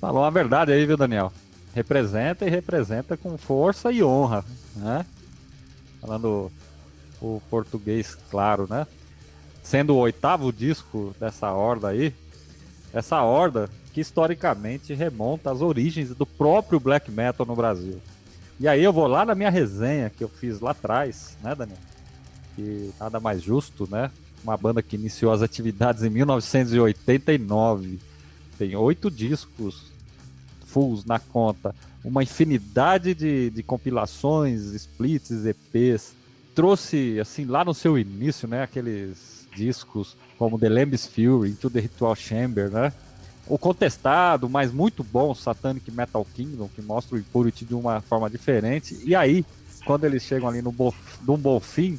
[0.00, 1.32] Falou a verdade aí, viu, Daniel?
[1.74, 4.44] Representa e representa com força e honra,
[4.76, 5.04] né?
[6.00, 6.50] Falando
[7.20, 8.86] o português claro, né?
[9.62, 12.14] Sendo o oitavo disco dessa horda aí,
[12.92, 18.00] essa horda que historicamente remonta às origens do próprio black metal no Brasil.
[18.58, 21.78] E aí eu vou lá na minha resenha que eu fiz lá atrás, né, Daniel?
[22.54, 24.10] Que nada mais justo, né?
[24.44, 27.98] Uma banda que iniciou as atividades em 1989.
[28.58, 29.90] Tem oito discos
[30.66, 31.74] fulls na conta.
[32.04, 36.14] Uma infinidade de, de compilações, splits, EPs.
[36.54, 38.62] Trouxe, assim, lá no seu início, né?
[38.62, 42.92] Aqueles discos como The Lamb's Fury, Into the Ritual Chamber, né?
[43.50, 48.30] o contestado, mas muito bom Satanic Metal Kingdom, que mostra o Impurity de uma forma
[48.30, 48.96] diferente.
[49.04, 49.44] E aí,
[49.84, 50.94] quando eles chegam ali no, bo,
[51.26, 51.98] no bom fim,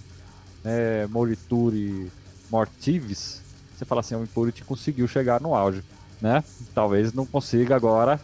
[0.63, 2.09] né, Morituri
[2.49, 3.41] Mortivis,
[3.75, 5.83] você fala assim, o Impurity conseguiu chegar no auge,
[6.21, 6.41] né?
[6.73, 8.19] Talvez não consiga agora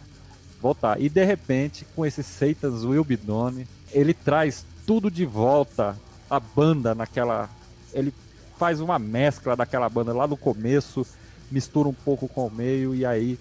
[0.60, 0.98] voltar.
[0.98, 5.94] E de repente, com esse Satan's Will Be Done, ele traz tudo de volta,
[6.28, 7.48] a banda naquela...
[7.92, 8.12] Ele
[8.58, 11.06] faz uma mescla daquela banda lá no começo,
[11.50, 13.38] mistura um pouco com o meio e aí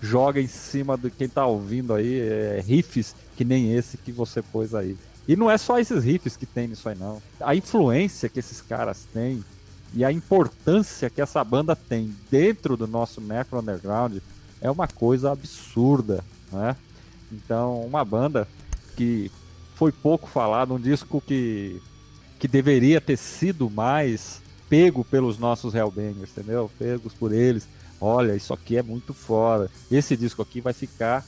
[0.00, 4.40] joga em cima de quem tá ouvindo aí é, riffs que nem esse que você
[4.40, 4.96] pôs aí.
[5.28, 7.20] E não é só esses riffs que tem nisso aí não.
[7.40, 9.44] A influência que esses caras têm
[9.92, 14.18] e a importância que essa banda tem dentro do nosso Necro Underground
[14.60, 16.76] é uma coisa absurda, né?
[17.32, 18.46] Então, uma banda
[18.96, 19.30] que
[19.74, 21.80] foi pouco falada, um disco que,
[22.40, 26.70] que deveria ter sido mais pego pelos nossos Hellbangers, entendeu?
[26.78, 27.68] Pegos por eles.
[28.00, 29.70] Olha, isso aqui é muito foda.
[29.90, 31.22] Esse disco aqui vai ficar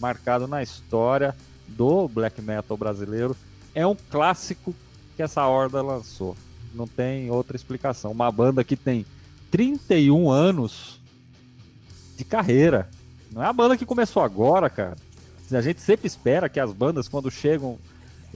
[0.00, 1.36] marcado na história
[1.68, 3.36] do black metal brasileiro.
[3.74, 4.74] É um clássico
[5.14, 6.36] que essa horda lançou.
[6.74, 8.10] Não tem outra explicação.
[8.10, 9.06] Uma banda que tem
[9.52, 11.00] 31 anos
[12.16, 12.90] de carreira.
[13.30, 14.96] Não é a banda que começou agora, cara.
[15.52, 17.78] A gente sempre espera que as bandas, quando chegam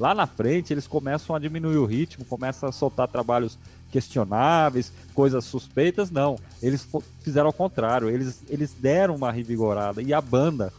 [0.01, 3.59] lá na frente, eles começam a diminuir o ritmo, começam a soltar trabalhos
[3.93, 6.39] questionáveis, coisas suspeitas, não.
[6.63, 6.89] Eles
[7.21, 10.01] fizeram ao contrário, eles, eles deram uma revigorada.
[10.01, 10.73] E a banda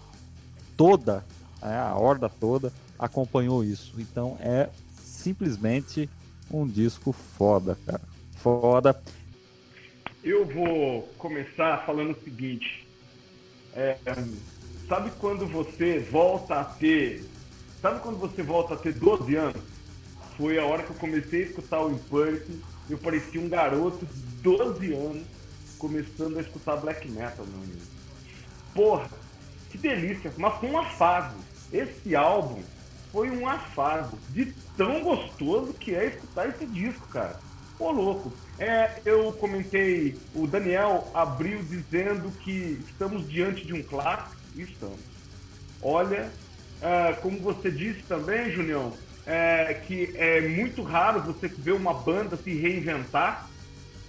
[0.76, 1.24] toda,
[1.62, 3.94] né, a horda toda, acompanhou isso.
[4.00, 4.70] Então é
[5.04, 6.10] simplesmente
[6.50, 8.02] um disco foda, cara.
[8.38, 9.00] Foda.
[10.24, 12.88] Eu vou começar falando o seguinte.
[13.76, 13.98] É,
[14.88, 17.24] sabe quando você volta a ter.
[17.82, 19.62] Sabe quando você volta a ter 12 anos?
[20.38, 22.62] Foi a hora que eu comecei a escutar o Impulse.
[22.88, 25.24] Eu parecia um garoto de 12 anos
[25.80, 27.82] começando a escutar black metal, meu amigo.
[28.76, 29.10] Porra,
[29.72, 31.40] que delícia, mas foi um afago.
[31.74, 32.62] Esse álbum
[33.12, 37.40] foi um afago de tão gostoso que é escutar esse disco, cara.
[37.80, 38.32] Pô, louco.
[38.60, 45.00] É, eu comentei, o Daniel abriu dizendo que estamos diante de um clássico, e estamos.
[45.82, 46.30] Olha,
[46.82, 48.94] é, como você disse também, Junião,
[49.26, 53.48] é, que é muito raro você ver uma banda se reinventar,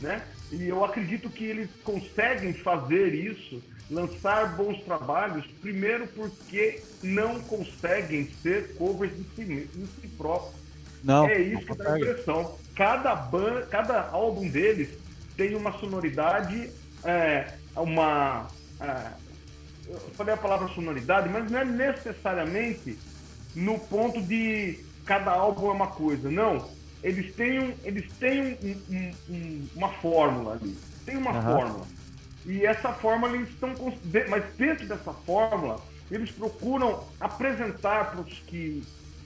[0.00, 0.22] né?
[0.50, 8.28] E eu acredito que eles conseguem fazer isso lançar bons trabalhos, primeiro porque não conseguem
[8.42, 10.54] ser covers de si, de si próprios.
[11.04, 12.56] Não, é isso que dá a impressão.
[12.74, 14.90] Cada, ban, cada álbum deles
[15.36, 16.70] tem uma sonoridade,
[17.04, 18.48] é, uma.
[18.80, 19.21] É,
[19.92, 22.98] eu falei a palavra sonoridade, mas não é necessariamente
[23.54, 26.30] no ponto de cada álbum é uma coisa.
[26.30, 26.68] Não.
[27.02, 30.76] Eles têm, um, eles têm um, um, uma fórmula ali.
[31.04, 31.42] Tem uma uhum.
[31.42, 31.86] fórmula
[32.44, 33.74] e essa fórmula eles estão.
[34.28, 38.82] Mas dentro dessa fórmula, eles procuram apresentar para os que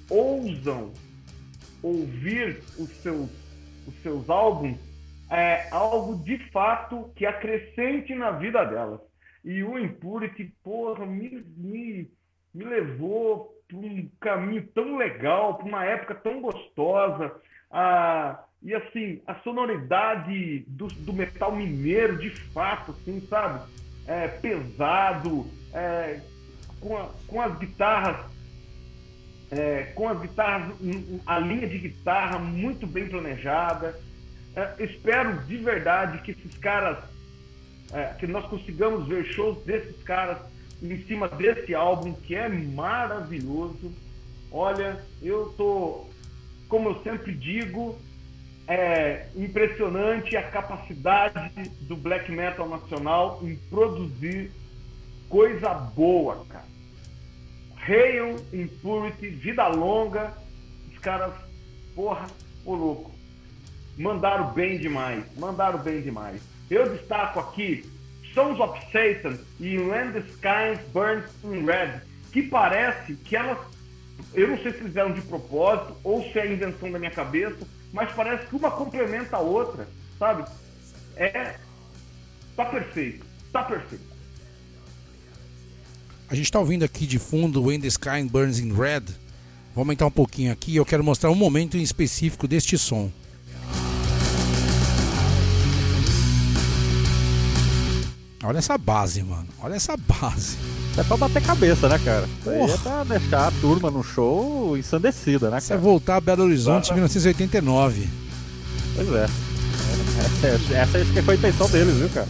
[0.09, 0.93] ousam
[1.83, 3.29] ouvir os seus,
[3.87, 4.79] os seus álbuns
[5.31, 9.01] é, algo de fato que acrescente na vida delas.
[9.47, 12.11] E o Impurity, porra, me, me,
[12.53, 17.33] me levou para um caminho tão legal, para uma época tão gostosa.
[17.71, 23.71] Ah, e assim, a sonoridade do, do metal mineiro, de fato, assim, sabe?
[24.05, 26.21] É, pesado, é,
[26.81, 28.27] com, a, com as guitarras,
[29.53, 30.75] é, com as guitarras,
[31.25, 33.97] a linha de guitarra muito bem planejada.
[34.57, 36.99] É, espero de verdade que esses caras,
[37.93, 40.39] é, que nós consigamos ver shows desses caras
[40.83, 43.93] em cima desse álbum que é maravilhoso.
[44.51, 46.07] Olha, eu tô,
[46.69, 47.99] como eu sempre digo,
[48.69, 54.51] é impressionante a capacidade do black metal nacional em produzir
[55.29, 56.77] coisa boa, cara.
[57.87, 60.35] Hail, Impurity, Vida Longa,
[60.93, 61.33] os caras,
[61.95, 62.27] porra,
[62.65, 63.13] ô louco,
[63.97, 66.43] mandaram bem demais, mandaram bem demais.
[66.71, 67.85] Eu destaco aqui
[68.35, 70.23] Sons of Satan e When the
[70.93, 72.03] Burns in Red,
[72.33, 73.59] que parece que elas,
[74.35, 78.13] eu não sei se fizeram de propósito ou se é invenção da minha cabeça, mas
[78.13, 80.45] parece que uma complementa a outra, sabe?
[81.17, 81.55] É.
[82.55, 83.25] Tá perfeito.
[83.53, 84.05] Tá perfeito.
[86.29, 89.05] A gente está ouvindo aqui de fundo When the Sky Burns in Red.
[89.75, 93.11] Vou aumentar um pouquinho aqui eu quero mostrar um momento em específico deste som.
[98.47, 99.49] Olha essa base, mano.
[99.61, 100.57] Olha essa base.
[100.97, 102.29] É pra bater cabeça, né, cara?
[102.39, 105.63] Isso aí é pra deixar a turma no show ensandecida, né, cara?
[105.63, 108.09] Isso é voltar a Belo Horizonte em 1989.
[108.95, 109.25] Pois é.
[110.47, 112.29] Essa, essa acho que foi a intenção deles, viu, cara?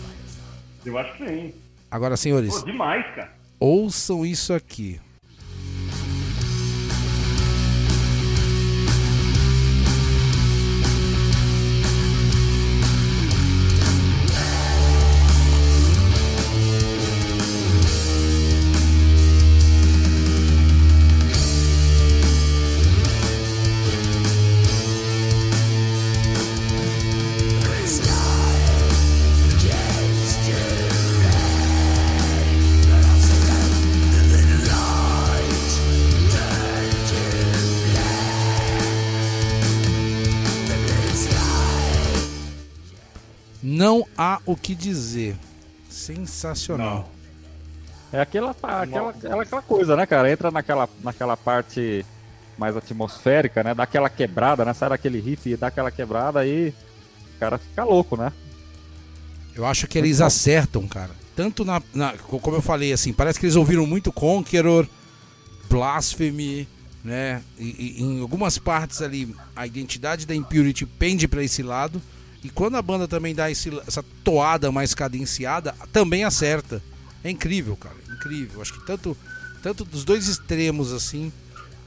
[0.87, 1.53] Eu acho que sim.
[1.91, 2.59] Agora, senhores.
[2.59, 3.31] Pô, demais, cara.
[3.61, 4.99] Ouçam isso aqui.
[44.47, 45.37] O que dizer.
[45.91, 47.11] Sensacional.
[48.13, 48.19] Não.
[48.19, 50.31] É aquela, aquela, aquela, aquela coisa, né, cara?
[50.31, 52.07] Entra naquela, naquela parte
[52.57, 53.75] mais atmosférica, né?
[53.75, 54.73] Dá aquela quebrada, né?
[54.73, 56.73] Sai daquele riff e dá aquela quebrada aí
[57.37, 58.33] o cara fica louco, né?
[59.55, 61.11] Eu acho que eles acertam, cara.
[61.35, 64.89] Tanto na, na, Como eu falei, assim, parece que eles ouviram muito Conqueror,
[65.69, 66.67] Blasphemy,
[67.05, 67.43] né?
[67.59, 72.01] E, e em algumas partes ali, a identidade da Impurity pende para esse lado.
[72.47, 76.81] E quando a banda também dá esse, essa toada mais cadenciada, também acerta.
[77.25, 77.97] É incrível, cara.
[78.09, 78.63] Incrível.
[78.63, 79.17] Acho que tanto,
[79.61, 81.33] tanto dos dois extremos assim,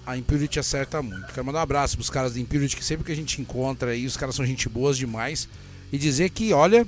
[0.06, 1.28] a Impurity acerta muito.
[1.28, 4.06] Quero mandar um abraço pros caras da Impurity, que sempre que a gente encontra aí,
[4.06, 5.48] os caras são gente boas demais.
[5.94, 6.86] E dizer que, olha,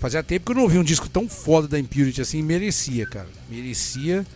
[0.00, 3.28] fazia tempo que eu não ouvi um disco tão foda da Impurity assim, merecia, cara.
[3.48, 4.26] Merecia.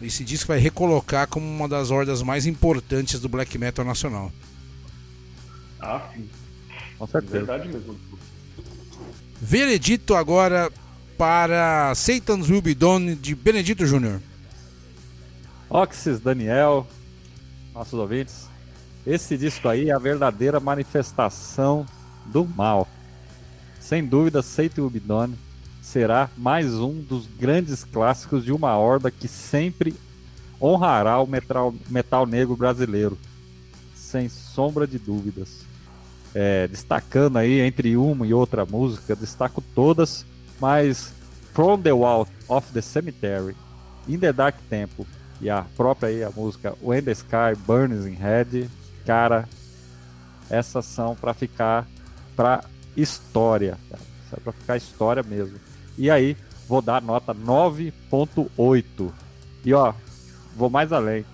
[0.00, 4.32] esse disco vai recolocar como uma das hordas mais importantes do black metal nacional.
[5.78, 6.26] Ah, sim.
[6.98, 7.38] Com certeza.
[7.38, 7.96] Verdade mesmo.
[9.40, 10.70] Veredito agora
[11.18, 14.20] para Satan's Will Be Done de Benedito Júnior.
[15.68, 16.86] Oxys, Daniel,
[17.74, 18.48] nossos ouvintes.
[19.06, 21.84] Esse disco aí é a verdadeira manifestação
[22.26, 22.88] do mal.
[23.80, 25.36] Sem dúvida, Satan Will Be Done
[25.82, 29.94] será mais um dos grandes clássicos de uma horda que sempre
[30.60, 33.18] honrará o metal, metal negro brasileiro.
[33.94, 35.63] Sem sombra de dúvidas.
[36.34, 40.26] É, destacando aí entre uma e outra música, destaco todas,
[40.60, 41.12] mas
[41.52, 43.54] From the Wall of the Cemetery,
[44.08, 45.06] In the Dark Temple
[45.40, 48.68] e a própria aí a música When the Sky Burns in Red,
[49.06, 49.48] cara,
[50.50, 51.86] essas são para ficar
[52.34, 52.64] para
[52.96, 54.02] história, cara.
[54.32, 55.58] É para ficar história mesmo.
[55.96, 56.36] E aí,
[56.68, 59.12] vou dar nota 9.8.
[59.64, 59.94] E ó,
[60.56, 61.24] vou mais além.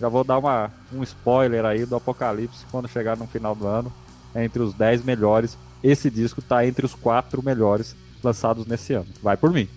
[0.00, 3.92] Já vou dar uma, um spoiler aí do Apocalipse quando chegar no final do ano.
[4.34, 5.56] É entre os 10 melhores.
[5.82, 9.08] Esse disco tá entre os 4 melhores lançados nesse ano.
[9.22, 9.68] Vai por mim.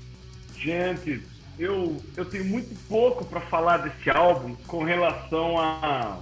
[0.56, 1.24] Gente,
[1.58, 6.20] eu, eu tenho muito pouco para falar desse álbum com relação a.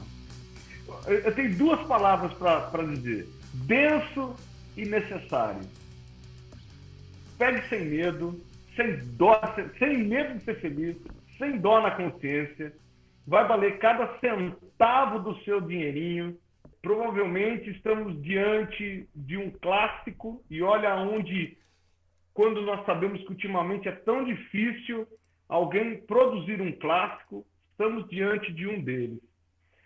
[1.08, 4.36] Eu, tenho duas palavras para dizer: denso
[4.76, 5.62] e necessário.
[7.38, 8.40] Pegue sem medo,
[8.76, 9.40] sem dó,
[9.78, 10.98] sem medo de ser feliz,
[11.38, 12.74] sem dó na consciência.
[13.26, 16.38] Vai valer cada centavo do seu dinheirinho.
[16.82, 21.58] Provavelmente estamos diante de um clássico e olha onde
[22.34, 25.06] quando nós sabemos que ultimamente é tão difícil
[25.48, 29.20] alguém produzir um clássico, estamos diante de um deles.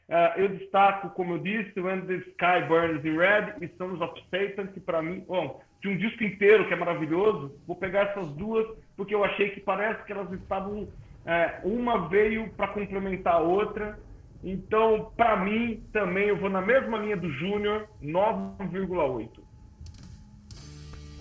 [0.10, 4.22] Uh, eu destaco, como eu disse, When the Sky Burns in Red e Sons of
[4.30, 8.28] Satan, que para mim, bom, de um disco inteiro que é maravilhoso, vou pegar essas
[8.34, 10.88] duas porque eu achei que parece que elas estavam,
[11.26, 13.98] é, uma veio para complementar a outra.
[14.44, 19.30] Então, para mim, também eu vou na mesma linha do Júnior, 9,8.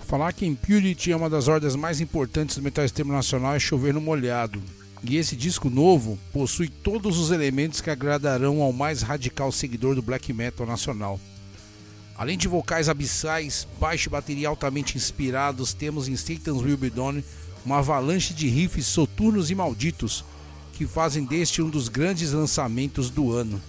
[0.01, 3.95] Falar que Impurity é uma das ordens mais importantes do metal extremo nacional é chover
[3.95, 4.61] no molhado.
[5.05, 10.03] E esse disco novo possui todos os elementos que agradarão ao mais radical seguidor do
[10.03, 11.19] black metal nacional.
[12.17, 17.25] Além de vocais abissais, baixo e bateria altamente inspirados, temos em Satan's Will Be Done
[17.65, 20.25] uma avalanche de riffs soturnos e malditos
[20.83, 23.63] que fazem deste um dos grandes lançamentos do ano.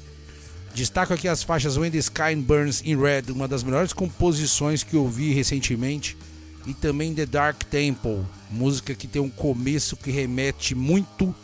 [0.73, 4.97] Destaco aqui as faixas When the Sky Burns in Red, uma das melhores composições que
[4.97, 6.17] ouvi recentemente,
[6.65, 11.35] e também The Dark Temple, música que tem um começo que remete muito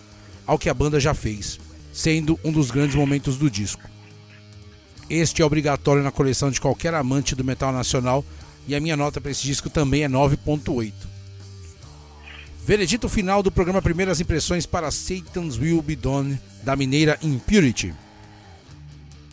[0.48, 1.60] ao que a banda já fez,
[1.94, 3.84] sendo um dos grandes momentos do disco.
[5.08, 8.26] Este é obrigatório na coleção de qualquer amante do metal nacional
[8.68, 10.94] e a minha nota para esse disco também é 9.8.
[12.70, 17.96] Veredito final do programa Primeiras Impressões para Satan's Will Be Done da mineira Impurity.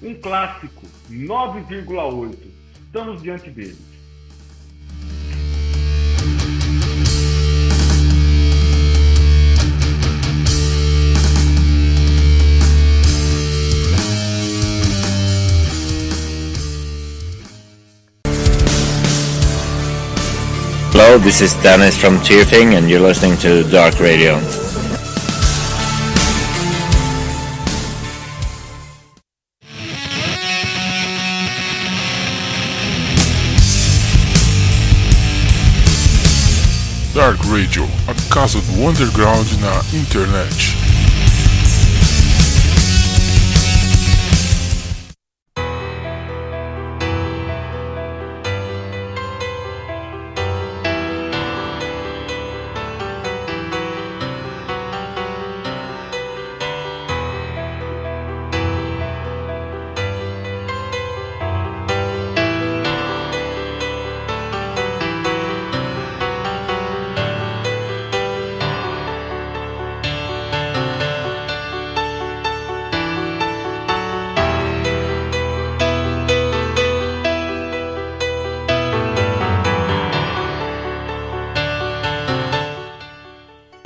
[0.03, 2.35] Um clássico, 9,8.
[2.87, 3.77] Estamos diante dele.
[21.09, 24.41] Hello, this is Dennis from Tearfing, and you're listening to Dark Radio.
[37.15, 41.06] Dark Radio, a casa do underground na internet.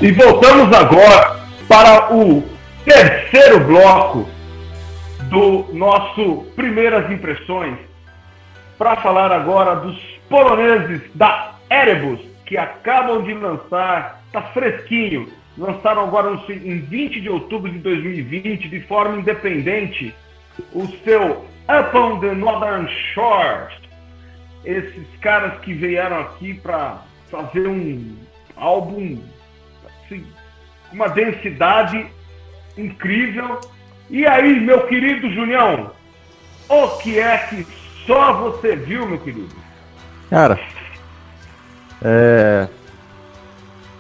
[0.02, 2.42] E voltamos agora para o
[2.86, 4.26] terceiro bloco
[5.28, 7.76] do nosso Primeiras Impressões,
[8.78, 15.28] para falar agora dos poloneses da Erebus, que acabam de lançar, está fresquinho,
[15.58, 20.14] lançaram agora em 20 de outubro de 2020, de forma independente,
[20.72, 23.74] o seu Up on the Northern Shores.
[24.64, 28.16] Esses caras que vieram aqui para fazer um
[28.56, 29.18] álbum
[30.10, 30.26] assim,
[30.92, 32.06] uma densidade
[32.76, 33.60] incrível.
[34.08, 35.92] E aí, meu querido Junião,
[36.68, 37.66] o que é que
[38.06, 39.54] só você viu, meu querido?
[40.28, 40.58] Cara,
[42.02, 42.68] é...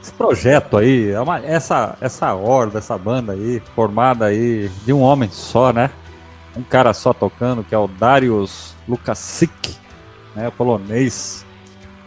[0.02, 5.00] esse projeto aí, é uma, essa, essa horda, essa banda aí, formada aí de um
[5.00, 5.90] homem só, né?
[6.56, 9.76] Um cara só tocando, que é o Darius Lukasik,
[10.34, 10.50] né?
[10.50, 11.46] Polonês.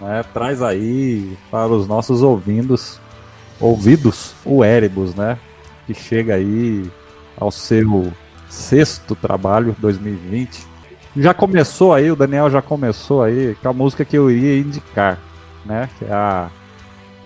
[0.01, 0.24] Né?
[0.34, 2.99] Traz aí para os nossos ouvindos,
[3.60, 5.38] ouvidos o Erebus, né?
[5.86, 6.89] Que chega aí
[7.38, 8.12] ao seu
[8.49, 10.66] sexto trabalho, 2020.
[11.16, 15.20] Já começou aí, o Daniel já começou aí com a música que eu iria indicar,
[15.66, 15.89] né?
[15.97, 16.49] Que é a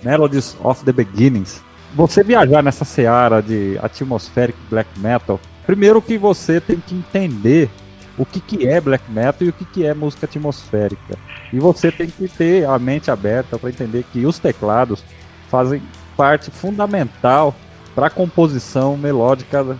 [0.04, 1.62] Melodies of the Beginnings.
[1.96, 7.70] Você viajar nessa seara de atmospheric black metal, primeiro que você tem que entender
[8.18, 11.18] o que, que é black metal e o que, que é música atmosférica.
[11.54, 15.04] E você tem que ter a mente aberta para entender que os teclados
[15.50, 15.82] fazem
[16.18, 17.56] parte fundamental
[17.96, 19.78] para a composição melódica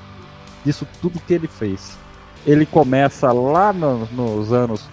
[0.64, 1.98] disso tudo que ele fez.
[2.46, 4.88] Ele começa lá no, nos anos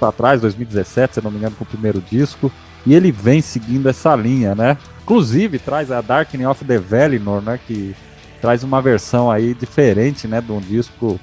[0.00, 2.52] atrás, 2017, se não me engano, com o primeiro disco,
[2.86, 4.76] e ele vem seguindo essa linha, né?
[5.02, 7.58] Inclusive traz a Darkening of the Valinor, né?
[7.66, 7.96] Que
[8.40, 10.40] traz uma versão aí diferente, né?
[10.40, 11.18] De um disco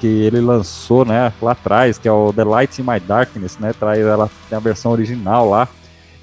[0.00, 1.32] que ele lançou, né?
[1.40, 3.72] Lá atrás, que é o The Light in My Darkness, né?
[3.72, 5.68] Traz ela tem a versão original lá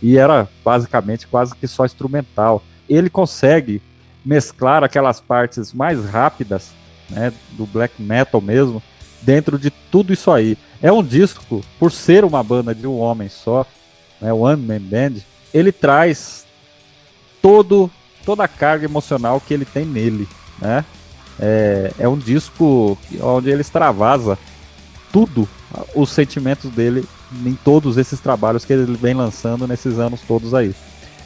[0.06, 2.62] e era basicamente quase que só instrumental.
[2.88, 3.82] Ele consegue
[4.24, 6.70] mesclar aquelas partes mais rápidas
[7.10, 8.84] né, do black metal mesmo,
[9.24, 10.60] dentro de tudo isso aí.
[10.80, 13.66] É um disco, por ser uma banda de um homem só,
[14.22, 16.46] né, One Man Band, ele traz
[17.42, 17.90] todo,
[18.24, 20.28] toda a carga emocional que ele tem nele,
[20.62, 20.86] né?
[21.40, 24.38] É, é um disco onde ele extravasa
[25.12, 25.50] tudo,
[25.96, 27.04] os sentimentos dele
[27.46, 30.76] em todos esses trabalhos que ele vem lançando nesses anos todos aí.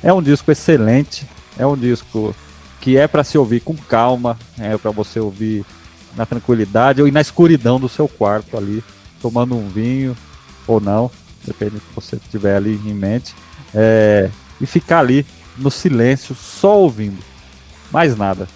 [0.01, 2.35] É um disco excelente, é um disco
[2.79, 5.65] que é para se ouvir com calma, é para você ouvir
[6.15, 8.83] na tranquilidade ou na escuridão do seu quarto ali,
[9.21, 10.15] tomando um vinho
[10.65, 11.11] ou não,
[11.45, 13.35] depende do que você tiver ali em mente,
[13.73, 14.29] é,
[14.61, 15.25] e ficar ali
[15.57, 17.19] no silêncio, só ouvindo,
[17.91, 18.47] mais nada.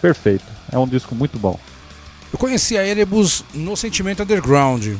[0.00, 1.58] Perfeito, é um disco muito bom.
[2.32, 4.96] Eu conheci a Erebus no Sentimento Underground,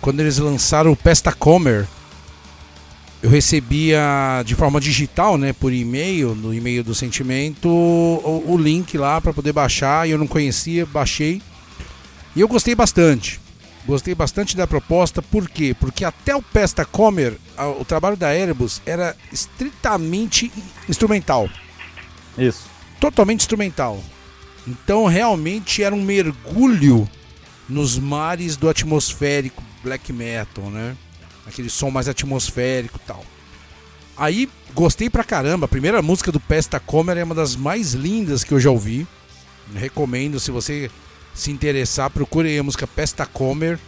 [0.00, 1.86] quando eles lançaram o Pesta Comer
[3.22, 8.96] eu recebia de forma digital, né, por e-mail, no e-mail do Sentimento, o, o link
[8.96, 10.06] lá para poder baixar.
[10.06, 11.42] E eu não conhecia, baixei.
[12.36, 13.40] E eu gostei bastante.
[13.86, 15.74] Gostei bastante da proposta, por quê?
[15.78, 17.36] Porque até o Pesta Comer,
[17.80, 20.52] o trabalho da Erebus era estritamente
[20.88, 21.48] instrumental.
[22.36, 22.66] Isso.
[23.00, 24.00] Totalmente instrumental.
[24.66, 27.08] Então realmente era um mergulho
[27.68, 30.96] nos mares do atmosférico black metal, né?
[31.46, 33.24] aquele som mais atmosférico e tal.
[34.16, 35.66] Aí gostei pra caramba.
[35.66, 39.06] A primeira música do Pesta Comer é uma das mais lindas que eu já ouvi.
[39.74, 40.90] Recomendo, se você
[41.34, 43.78] se interessar, procure a música Pesta Comer.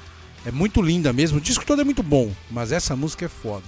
[0.47, 1.39] É muito linda mesmo.
[1.39, 3.65] O disco todo é muito bom, mas essa música é foda.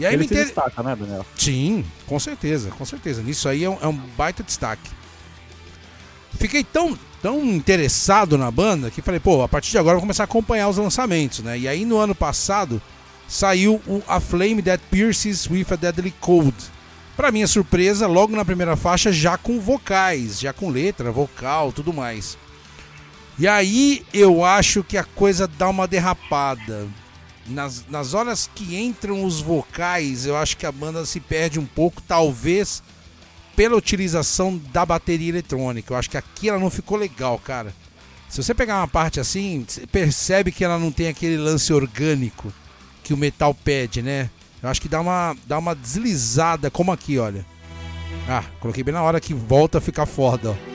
[0.00, 0.44] E aí Ele me inter...
[0.44, 1.26] destaca, né, Daniel?
[1.36, 3.22] Sim, com certeza, com certeza.
[3.22, 4.90] Nisso aí é um, é um baita destaque.
[6.38, 10.02] Fiquei tão, tão interessado na banda que falei, pô, a partir de agora eu vou
[10.02, 11.56] começar a acompanhar os lançamentos, né?
[11.56, 12.82] E aí no ano passado
[13.28, 16.54] saiu o A Flame That Pierces with a Deadly Cold.
[17.16, 21.92] Para minha surpresa, logo na primeira faixa, já com vocais, já com letra, vocal, tudo
[21.92, 22.36] mais.
[23.38, 26.88] E aí eu acho que a coisa dá uma derrapada.
[27.46, 31.66] Nas, nas horas que entram os vocais, eu acho que a banda se perde um
[31.66, 32.82] pouco, talvez
[33.54, 35.92] pela utilização da bateria eletrônica.
[35.92, 37.74] Eu acho que aqui ela não ficou legal, cara.
[38.28, 42.52] Se você pegar uma parte assim, percebe que ela não tem aquele lance orgânico
[43.04, 44.30] que o metal pede, né?
[44.62, 47.44] Eu acho que dá uma, dá uma deslizada, como aqui, olha.
[48.28, 50.72] Ah, coloquei bem na hora que volta a ficar foda, ó.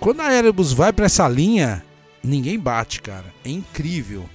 [0.00, 1.84] Quando a Erebus vai para essa linha,
[2.22, 3.34] ninguém bate, cara.
[3.44, 4.28] É incrível.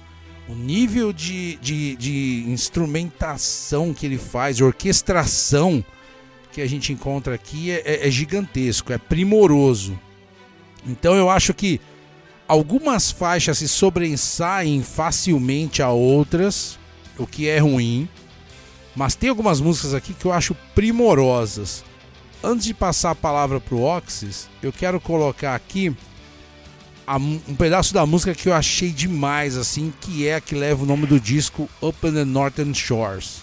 [0.48, 5.84] O nível de, de, de instrumentação que ele faz, orquestração
[6.52, 9.98] que a gente encontra aqui é, é, é gigantesco, é primoroso.
[10.86, 11.80] Então eu acho que
[12.46, 16.78] algumas faixas se sobressaem facilmente a outras,
[17.16, 18.08] o que é ruim.
[18.94, 21.82] Mas tem algumas músicas aqui que eu acho primorosas.
[22.44, 25.96] Antes de passar a palavra pro Oxys, eu quero colocar aqui
[27.08, 30.86] um pedaço da música que eu achei demais, assim, que é a que leva o
[30.86, 33.42] nome do disco Up in the Northern Shores.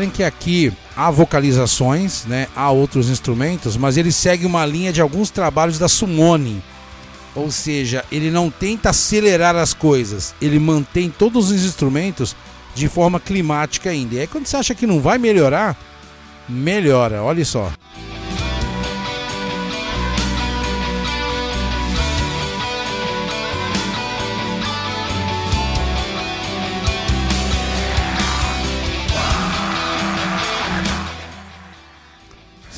[0.00, 2.46] Reparem que aqui há vocalizações, né?
[2.56, 6.62] Há outros instrumentos, mas ele segue uma linha de alguns trabalhos da Sumone.
[7.34, 12.34] Ou seja, ele não tenta acelerar as coisas, ele mantém todos os instrumentos
[12.74, 14.14] de forma climática ainda.
[14.14, 15.76] E aí quando você acha que não vai melhorar,
[16.48, 17.70] melhora, olha só.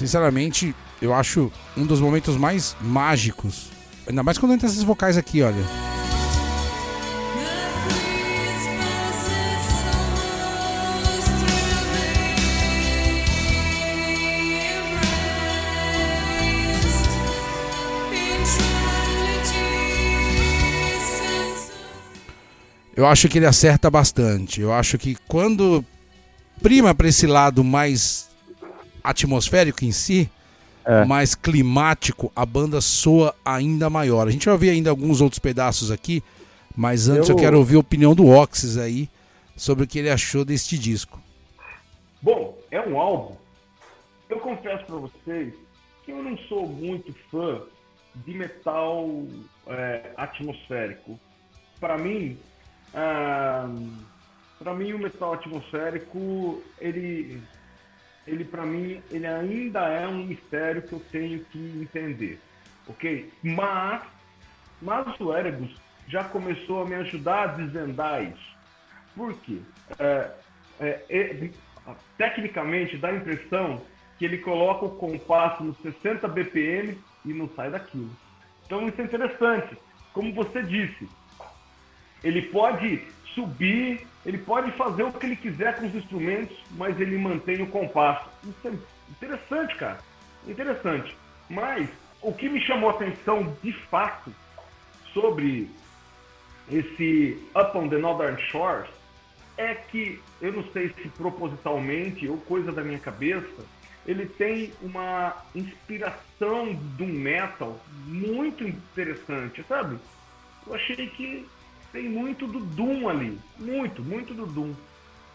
[0.03, 3.71] Sinceramente, eu acho um dos momentos mais mágicos.
[4.05, 5.55] Ainda mais quando entra esses vocais aqui, olha.
[22.97, 24.61] Eu acho que ele acerta bastante.
[24.61, 25.85] Eu acho que quando
[26.61, 28.32] prima para esse lado mais
[29.03, 30.31] atmosférico em si,
[30.85, 31.05] é.
[31.05, 34.27] mais climático, a banda soa ainda maior.
[34.27, 36.23] A gente vai ouvir ainda alguns outros pedaços aqui,
[36.77, 39.09] mas antes eu, eu quero ouvir a opinião do Oxys aí
[39.57, 41.21] sobre o que ele achou deste disco.
[42.21, 43.37] Bom, é um álbum.
[44.29, 45.53] Eu confesso para vocês
[46.05, 47.61] que eu não sou muito fã
[48.15, 49.25] de metal
[49.67, 51.19] é, atmosférico.
[51.81, 52.39] Para mim,
[52.95, 53.69] ah,
[54.59, 57.43] para mim o metal atmosférico ele
[58.27, 62.41] ele para mim ele ainda é um mistério que eu tenho que entender,
[62.89, 63.33] ok?
[63.43, 64.03] Mas
[64.81, 65.75] mas o Erebus
[66.09, 68.57] já começou a me ajudar a desvendar isso.
[69.15, 69.61] Por quê?
[69.99, 70.31] É,
[70.81, 71.51] é, é,
[72.19, 73.83] tecnicamente dá a impressão
[74.19, 78.11] que ele coloca o compasso no 60 BPM e não sai daquilo.
[78.67, 79.77] Então isso é interessante.
[80.13, 81.09] Como você disse,
[82.23, 83.03] ele pode
[83.35, 87.67] subir, ele pode fazer o que ele quiser com os instrumentos, mas ele mantém o
[87.67, 88.29] compasso.
[88.45, 88.73] Isso é
[89.11, 89.99] interessante, cara.
[90.47, 91.17] Interessante.
[91.49, 91.89] Mas
[92.21, 94.33] o que me chamou a atenção de fato
[95.13, 95.71] sobre
[96.71, 98.89] esse Up on the Northern Shores
[99.57, 103.65] é que, eu não sei se propositalmente ou coisa da minha cabeça,
[104.07, 109.99] ele tem uma inspiração do metal muito interessante, sabe?
[110.67, 111.47] Eu achei que
[111.93, 113.39] tem muito do Doom ali.
[113.59, 114.73] Muito, muito do Doom.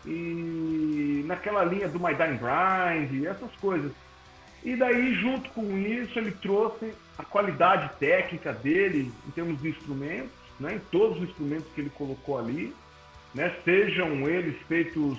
[0.06, 3.92] E naquela linha do My Dying Grind, essas coisas.
[4.64, 10.32] E daí, junto com isso, ele trouxe a qualidade técnica dele em termos de instrumentos,
[10.60, 12.74] né, em todos os instrumentos que ele colocou ali,
[13.34, 15.18] né, sejam eles feitos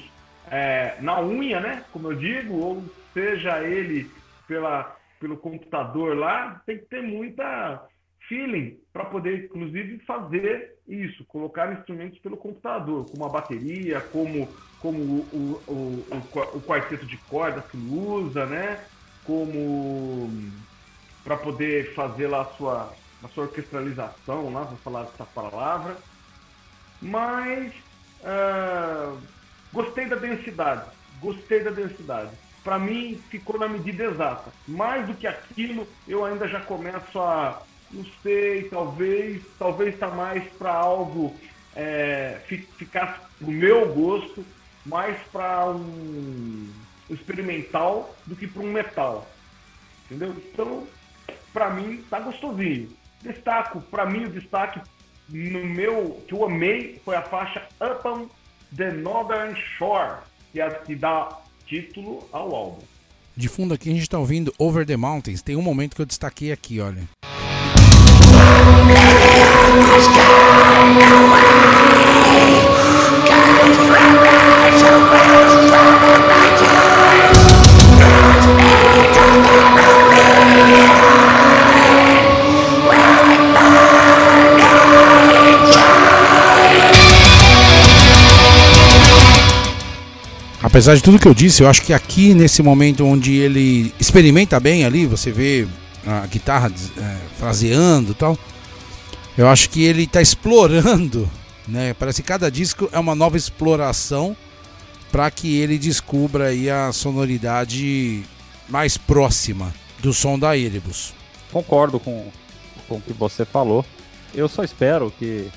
[0.51, 4.11] é, na unha, né, como eu digo, ou seja ele
[4.47, 7.87] pela, pelo computador lá, tem que ter muita
[8.29, 14.49] feeling para poder, inclusive, fazer isso, colocar instrumentos pelo computador, como a bateria, como,
[14.81, 18.85] como o, o, o, o quarteto de cordas que usa, né?
[19.25, 20.31] Como
[21.23, 25.97] para poder fazer lá a sua, a sua orquestralização, lá, vou falar essa palavra.
[27.03, 27.73] Mas
[28.23, 29.19] uh,
[29.73, 32.31] gostei da densidade, gostei da densidade.
[32.65, 34.51] Para mim, ficou na medida exata.
[34.67, 40.45] Mais do que aquilo, eu ainda já começo a não sei, talvez, talvez está mais
[40.53, 41.35] para algo
[41.75, 42.41] é,
[42.77, 44.45] ficar no meu gosto,
[44.85, 46.69] mais para um
[47.11, 49.29] experimental do que para um metal.
[50.07, 50.35] Entendeu?
[50.53, 50.87] Então,
[51.53, 52.91] para mim, tá gostosinho.
[53.23, 54.81] Destaco, para mim, o destaque
[55.29, 58.29] no meu, que eu amei, foi a faixa Up on
[58.75, 60.19] the Northern Shore,
[60.53, 62.83] que, é, que dá título ao álbum.
[63.37, 65.43] De fundo aqui a gente está ouvindo Over the Mountains.
[65.43, 67.09] Tem um momento que eu destaquei aqui, olha.
[90.63, 94.61] Apesar de tudo que eu disse, eu acho que aqui nesse momento onde ele experimenta
[94.61, 95.67] bem ali, você vê
[96.07, 98.39] a guitarra é, fraseando e tal.
[99.39, 101.31] Eu acho que ele está explorando,
[101.69, 101.95] né?
[101.95, 104.37] Parece que cada disco é uma nova exploração
[105.13, 108.25] para que ele descubra aí a sonoridade
[108.69, 111.15] mais próxima do som da Erebus.
[111.53, 112.33] Concordo com,
[112.89, 113.87] com o que você falou.
[114.35, 115.49] Eu só espero que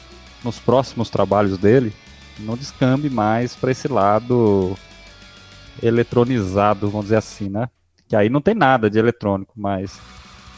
[0.44, 1.92] nos próximos trabalhos dele
[2.38, 4.78] não descambe mais para esse lado
[5.82, 7.68] eletronizado, vamos dizer assim, né?
[8.08, 10.00] Que aí não tem nada de eletrônico, mas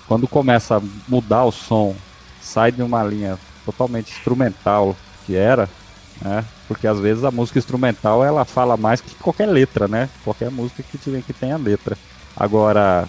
[0.09, 1.95] quando começa a mudar o som,
[2.43, 5.69] sai de uma linha totalmente instrumental que era,
[6.21, 6.43] né?
[6.67, 10.09] Porque às vezes a música instrumental ela fala mais que qualquer letra, né?
[10.23, 11.97] Qualquer música que tiver que tenha letra.
[12.35, 13.07] Agora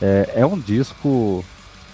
[0.00, 1.44] é, é um disco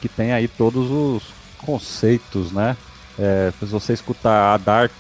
[0.01, 1.23] que tem aí todos os
[1.59, 2.77] conceitos, né?
[3.19, 4.93] É, se você escutar a Dark,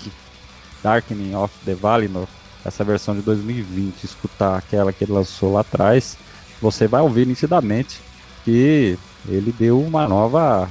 [0.82, 2.26] Darkening of the Valinor,
[2.64, 6.16] essa versão de 2020, escutar aquela que ele lançou lá atrás,
[6.60, 8.00] você vai ouvir nitidamente
[8.44, 8.96] que
[9.28, 10.70] ele deu uma nova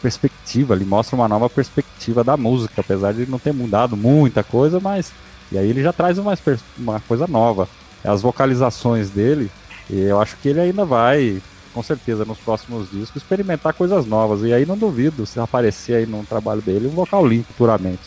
[0.00, 4.80] perspectiva, ele mostra uma nova perspectiva da música, apesar de não ter mudado muita coisa,
[4.80, 5.12] mas
[5.50, 6.36] e aí ele já traz uma,
[6.76, 7.68] uma coisa nova.
[8.04, 9.50] As vocalizações dele,
[9.88, 11.42] e eu acho que ele ainda vai,
[11.72, 14.42] com certeza, nos próximos discos, experimentar coisas novas.
[14.42, 18.02] E aí não duvido se aparecer aí no trabalho dele um vocal limpo puramente.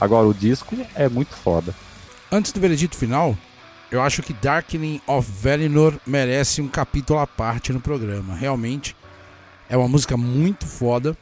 [0.00, 1.74] Agora o disco é muito foda.
[2.32, 3.36] Antes do veredito final,
[3.90, 8.34] eu acho que Darkening of Valinor merece um capítulo à parte no programa.
[8.34, 8.96] Realmente
[9.70, 11.16] é uma música muito foda.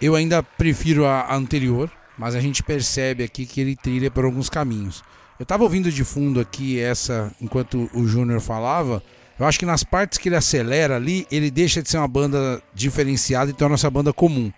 [0.00, 1.88] Eu ainda prefiro a anterior,
[2.18, 5.04] mas a gente percebe aqui que ele trilha por alguns caminhos.
[5.38, 9.00] Eu tava ouvindo de fundo aqui essa enquanto o Júnior falava.
[9.38, 12.60] Eu acho que nas partes que ele acelera ali, ele deixa de ser uma banda
[12.74, 14.52] diferenciada e torna essa banda comum,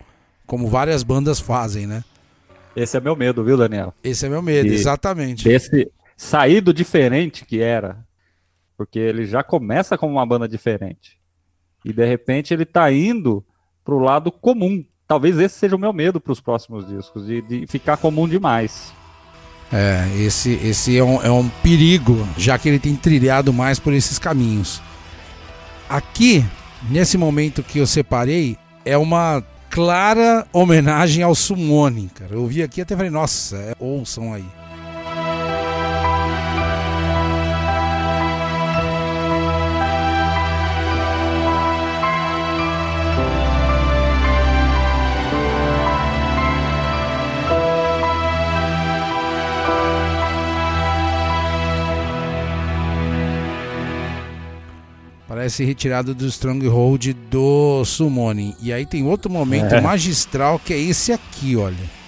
[0.47, 2.03] como várias bandas fazem, né?
[2.75, 3.93] Esse é meu medo, viu, Daniel?
[4.03, 5.47] Esse é meu medo, e exatamente.
[5.47, 8.05] Esse sair do diferente que era,
[8.75, 11.17] porque ele já começa como uma banda diferente.
[11.85, 13.45] E de repente ele tá indo
[13.83, 14.83] pro lado comum.
[15.07, 18.91] Talvez esse seja o meu medo para os próximos discos, de, de, ficar comum demais.
[19.71, 23.93] É, esse, esse é, um, é um perigo, já que ele tem trilhado mais por
[23.93, 24.81] esses caminhos.
[25.87, 26.43] Aqui,
[26.89, 32.33] nesse momento que eu separei, é uma clara homenagem ao Summoning, cara.
[32.33, 34.45] Eu vi aqui até falei, nossa, é, ouçam aí.
[55.27, 58.55] Parece retirado do Stronghold do Summoning.
[58.61, 59.81] E aí tem outro momento é.
[59.81, 62.04] magistral que é esse aqui, olha.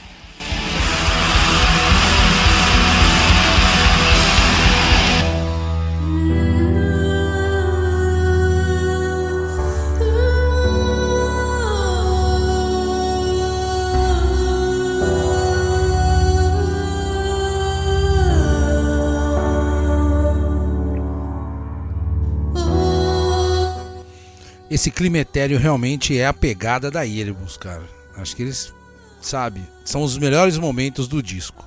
[24.88, 27.84] Esse climatério realmente é a pegada da Erebus, cara.
[28.16, 28.74] Acho que eles,
[29.22, 31.66] sabe, são os melhores momentos do disco.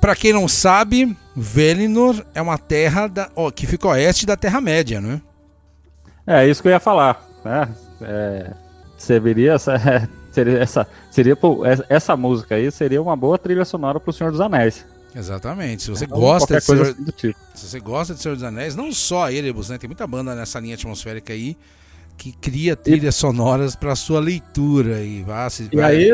[0.00, 5.00] Para quem não sabe, Velinor é uma terra da, ó, que fica oeste da Terra-média,
[5.00, 5.12] não
[6.26, 6.42] é?
[6.42, 7.24] É, isso que eu ia falar.
[7.44, 7.68] Né?
[8.02, 8.50] É,
[8.98, 11.38] seria essa, é, seria essa, seria
[11.88, 14.84] essa música aí seria uma boa trilha sonora para o Senhor dos Anéis.
[15.14, 15.84] Exatamente.
[15.84, 17.38] Se você é, gosta de Senhor, assim tipo.
[17.54, 19.78] se você gosta de Senhor dos Anéis, não só Erebus, né?
[19.78, 21.56] Tem muita banda nessa linha atmosférica aí
[22.16, 23.18] que cria trilhas e...
[23.18, 26.10] sonoras para sua leitura e vá se E aí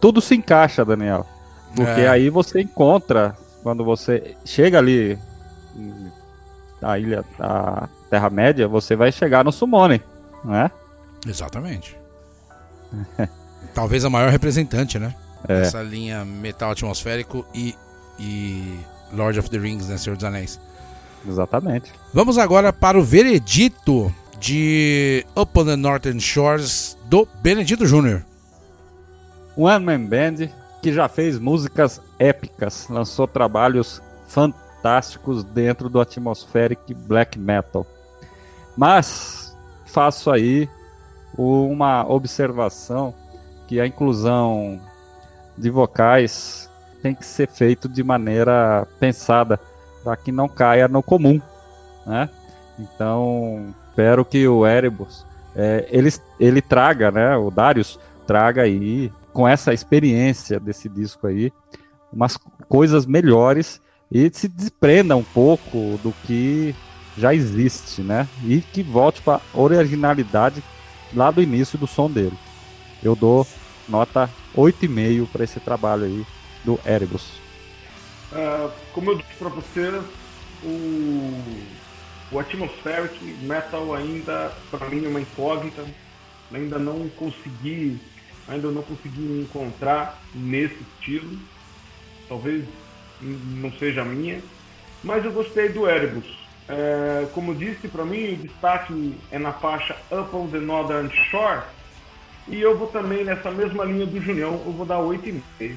[0.00, 1.26] tudo se encaixa, Daniel.
[1.74, 2.08] Porque é.
[2.08, 5.18] aí você encontra quando você chega ali
[6.80, 10.00] na ilha da Terra Média, você vai chegar no Summoning,
[10.44, 10.70] né?
[11.26, 11.96] Exatamente.
[13.72, 15.14] Talvez a maior representante, né?
[15.48, 15.62] É.
[15.62, 17.74] Essa linha metal atmosférico e,
[18.18, 18.78] e
[19.12, 19.96] Lord of the Rings, né?
[19.96, 20.60] Senhor dos Anéis.
[21.26, 21.92] Exatamente.
[22.12, 24.12] Vamos agora para o veredito
[24.42, 28.24] de Up on the Northern Shores do Benedito Júnior.
[29.56, 30.48] Um one-man band
[30.82, 37.86] que já fez músicas épicas, lançou trabalhos fantásticos dentro do atmospheric black metal.
[38.76, 40.68] Mas faço aí
[41.38, 43.14] uma observação
[43.68, 44.80] que a inclusão
[45.56, 46.68] de vocais
[47.00, 49.60] tem que ser feito de maneira pensada
[50.02, 51.40] para que não caia no comum,
[52.04, 52.28] né?
[52.76, 55.24] Então, espero que o Erebus
[55.54, 61.52] é, ele, ele traga, né, o Darius traga aí, com essa experiência desse disco aí,
[62.12, 62.38] umas
[62.68, 63.80] coisas melhores
[64.10, 66.74] e se desprenda um pouco do que
[67.16, 68.28] já existe, né?
[68.44, 70.62] E que volte para originalidade
[71.14, 72.36] lá do início do som dele.
[73.02, 73.46] Eu dou
[73.88, 76.26] nota 8,5 para esse trabalho aí
[76.64, 77.40] do Erebus.
[78.32, 80.00] Uh, como eu disse para você,
[80.62, 81.42] o
[82.32, 85.84] o atmospheric metal ainda para mim é uma incógnita,
[86.52, 87.98] ainda não consegui,
[88.48, 91.38] ainda não consegui me encontrar nesse estilo.
[92.28, 92.64] Talvez
[93.20, 94.40] não seja a minha,
[95.04, 96.42] mas eu gostei do Erebus.
[96.68, 101.62] É, como disse, para mim o destaque é na faixa Up on the Northern Shore.
[102.48, 105.76] E eu vou também nessa mesma linha do Junião, eu vou dar 8,5.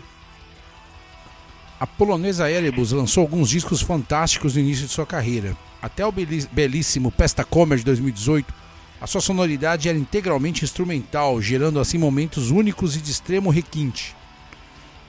[1.78, 5.56] A polonesa Erebus lançou alguns discos fantásticos no início de sua carreira.
[5.86, 8.52] Até o belíssimo Pesta Comer de 2018,
[9.00, 14.16] a sua sonoridade era integralmente instrumental, gerando assim momentos únicos e de extremo requinte.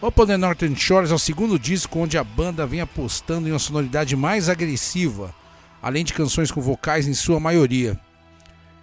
[0.03, 3.59] Open the Northern Shores é o segundo disco onde a banda vem apostando em uma
[3.59, 5.35] sonoridade mais agressiva,
[5.81, 7.99] além de canções com vocais em sua maioria.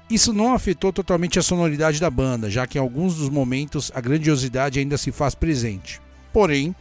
[0.10, 4.02] Isso não afetou totalmente a sonoridade da banda, já que em alguns dos momentos a
[4.02, 6.02] grandiosidade ainda se faz presente.
[6.34, 6.76] Porém,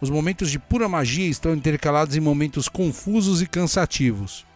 [0.00, 4.46] os momentos de pura magia estão intercalados em momentos confusos e cansativos.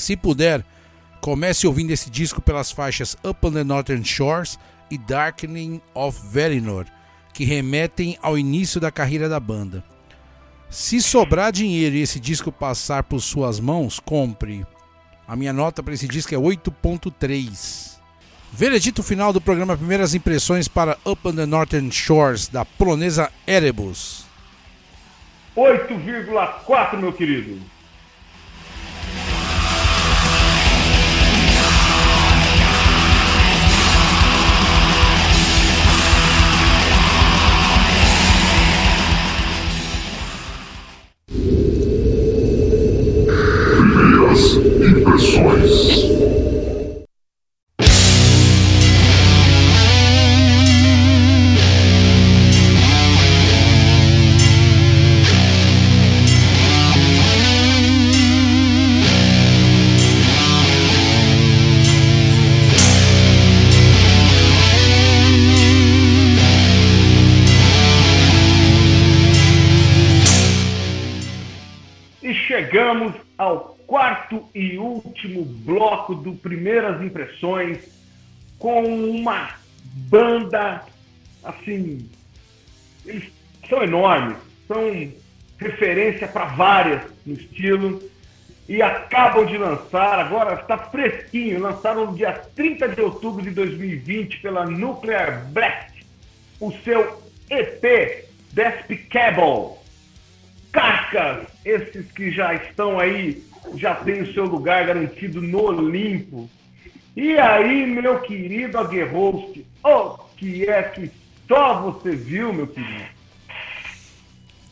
[0.00, 0.64] Se puder,
[1.20, 4.58] comece ouvindo esse disco pelas faixas Up on the Northern Shores
[4.90, 6.86] e Darkening of Valinor,
[7.34, 9.84] que remetem ao início da carreira da banda.
[10.70, 14.64] Se sobrar dinheiro e esse disco passar por suas mãos, compre.
[15.28, 17.98] A minha nota para esse disco é 8.3.
[18.50, 24.24] Veredito final do programa Primeiras Impressões para Up on the Northern Shores, da polonesa Erebus.
[25.54, 27.60] 8,4, meu querido.
[41.30, 41.79] Primeiras
[74.30, 77.78] quarto e último bloco do Primeiras Impressões
[78.58, 79.50] com uma
[80.08, 80.84] banda
[81.42, 82.08] assim,
[83.04, 83.24] eles
[83.68, 84.36] são enormes,
[84.68, 85.12] são
[85.58, 88.00] referência para várias no estilo
[88.68, 94.40] e acabam de lançar, agora está fresquinho, lançaram no dia 30 de outubro de 2020
[94.40, 96.06] pela Nuclear Blast
[96.60, 99.80] o seu EP Despicable
[100.72, 103.42] Carcas, esses que já estão aí,
[103.74, 106.48] já têm o seu lugar garantido no Olimpo.
[107.16, 111.10] E aí, meu querido Aguerrost, o que é que
[111.48, 113.04] só você viu, meu querido?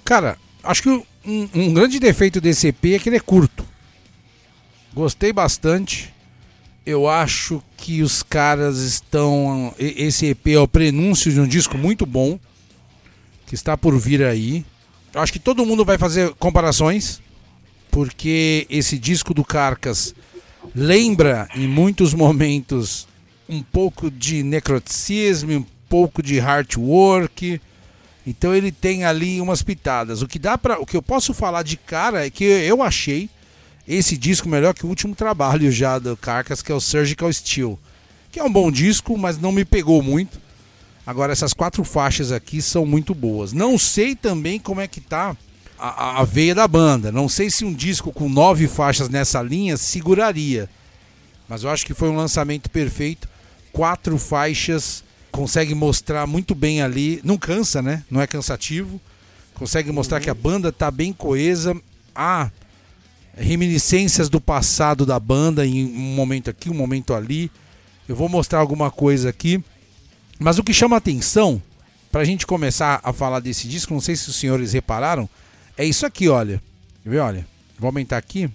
[0.04, 1.04] Cara, acho que um,
[1.54, 3.66] um grande defeito desse EP é que ele é curto.
[4.94, 6.14] Gostei bastante.
[6.86, 9.74] Eu acho que os caras estão.
[9.78, 12.38] Esse EP é o prenúncio de um disco muito bom.
[13.46, 14.64] Que está por vir aí.
[15.12, 17.20] Eu acho que todo mundo vai fazer comparações,
[17.98, 20.14] porque esse disco do Carcas
[20.72, 23.08] lembra em muitos momentos
[23.48, 26.40] um pouco de necroticismo, um pouco de
[26.76, 27.60] work.
[28.24, 30.22] Então ele tem ali umas pitadas.
[30.22, 33.28] O que dá para, o que eu posso falar de cara é que eu achei
[33.84, 37.76] esse disco melhor que o último trabalho já do Carcas, que é o Surgical Steel,
[38.30, 40.40] que é um bom disco, mas não me pegou muito.
[41.04, 43.52] Agora, essas quatro faixas aqui são muito boas.
[43.52, 45.36] Não sei também como é que tá
[45.78, 47.12] a, a, veia da banda.
[47.12, 50.68] Não sei se um disco com nove faixas nessa linha seguraria.
[51.48, 53.28] Mas eu acho que foi um lançamento perfeito.
[53.72, 57.20] Quatro faixas, consegue mostrar muito bem ali.
[57.22, 58.02] Não cansa, né?
[58.10, 59.00] Não é cansativo.
[59.54, 61.76] Consegue mostrar que a banda tá bem coesa.
[62.14, 62.50] Há
[63.36, 67.50] reminiscências do passado da banda em um momento aqui, um momento ali.
[68.08, 69.62] Eu vou mostrar alguma coisa aqui.
[70.38, 71.60] Mas o que chama atenção,
[72.10, 75.28] para a gente começar a falar desse disco, não sei se os senhores repararam,
[75.78, 76.60] é isso aqui, olha.
[77.02, 77.46] Quer ver, olha?
[77.78, 78.50] Vou aumentar aqui.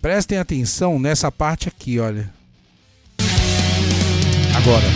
[0.00, 2.28] Prestem atenção nessa parte aqui, olha.
[4.56, 4.86] Agora.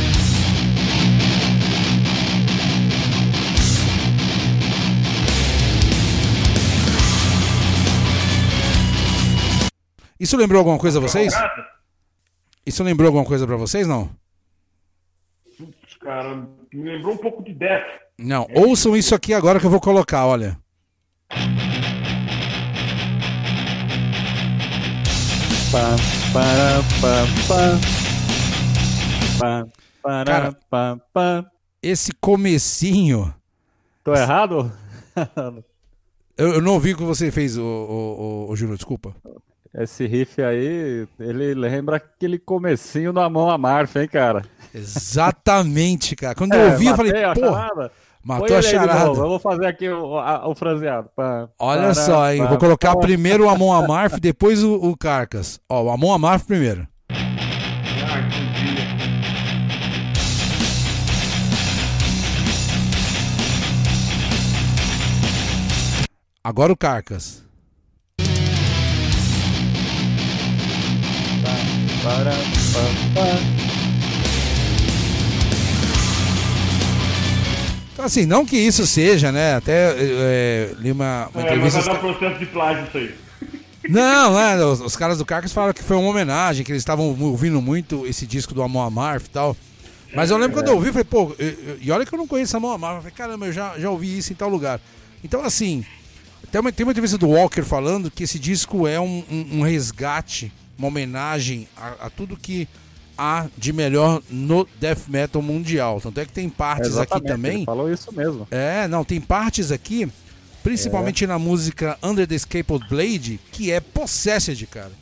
[10.18, 11.32] Isso lembrou alguma coisa a vocês?
[12.64, 14.10] Isso lembrou alguma coisa para vocês, não?
[16.06, 16.48] cara.
[16.72, 17.86] Me lembrou um pouco de Death.
[18.18, 20.56] Não, ouçam isso aqui agora que eu vou colocar, olha.
[30.02, 30.56] Cara,
[31.82, 33.34] esse comecinho.
[34.02, 34.72] Tô errado?
[36.36, 39.14] eu, eu, não ouvi o que você fez, o, o, o, o Júnior, desculpa.
[39.74, 44.42] Esse riff aí, ele lembra aquele comecinho da mão a Marfa, hein, cara?
[44.72, 46.34] Exatamente, cara.
[46.34, 47.90] Quando é, eu ouvi, eu falei, pô,
[48.26, 49.08] matou a charada.
[49.10, 51.08] Eu vou fazer aqui o, a, o fraseado.
[51.14, 52.42] Pá, Olha só, hein?
[52.42, 55.60] Pá, vou colocar pá, primeiro o Amon Amarth, depois o, o Carcas.
[55.68, 56.86] Ó, o Amon Amarth primeiro.
[66.42, 67.44] Agora o Carcas.
[72.02, 73.66] Para, pa, pa.
[73.66, 73.75] Então,
[78.06, 79.54] assim, não que isso seja, né?
[79.56, 81.80] Até é, li uma, uma É, mas entrevista.
[81.82, 83.14] vai dar processo de plágio isso aí.
[83.88, 84.64] Não, né?
[84.64, 88.06] Os, os caras do Carcas falaram que foi uma homenagem, que eles estavam ouvindo muito
[88.06, 89.56] esse disco do Amor Amarth e tal.
[90.14, 91.36] Mas eu lembro quando eu ouvi, eu falei, pô,
[91.80, 92.96] e olha que eu não conheço Amor Amarth.
[92.96, 94.80] Eu falei, caramba, eu já, já ouvi isso em tal lugar.
[95.22, 95.84] Então, assim,
[96.50, 99.62] tem uma, tem uma entrevista do Walker falando que esse disco é um, um- um
[99.62, 102.66] resgate, uma homenagem a, a tudo que
[103.16, 106.00] há de melhor no death metal mundial.
[106.00, 107.56] Tanto é que tem partes aqui também.
[107.56, 108.46] Ele falou isso mesmo.
[108.50, 110.08] É, não, tem partes aqui,
[110.62, 114.92] principalmente na música Under the Scaped Blade, que é Possessed, cara.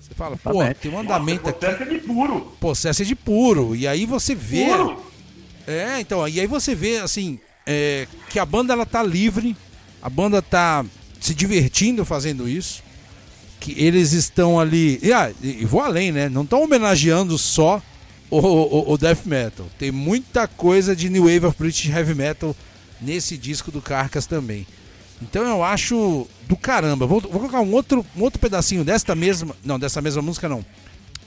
[0.00, 0.80] Você fala, pô, Exatamente.
[0.80, 2.40] tem um andamento aqui, Processo é de puro.
[2.60, 3.76] Possessed puro.
[3.76, 4.66] E aí você vê.
[4.66, 5.02] Puro.
[5.66, 9.54] É, então, e aí você vê, assim, é, que a banda ela tá livre,
[10.00, 10.84] a banda tá
[11.20, 12.82] se divertindo fazendo isso,
[13.60, 14.98] que eles estão ali.
[15.02, 16.28] E, ah, e vou além, né?
[16.28, 17.82] Não estão homenageando só
[18.30, 19.66] o, o, o death metal.
[19.78, 22.54] Tem muita coisa de New Wave of British Heavy Metal
[23.00, 24.66] nesse disco do Carcas também.
[25.20, 27.06] Então eu acho do caramba.
[27.06, 29.54] Vou, vou colocar um outro, um outro pedacinho desta mesma.
[29.64, 30.64] Não, dessa mesma música não.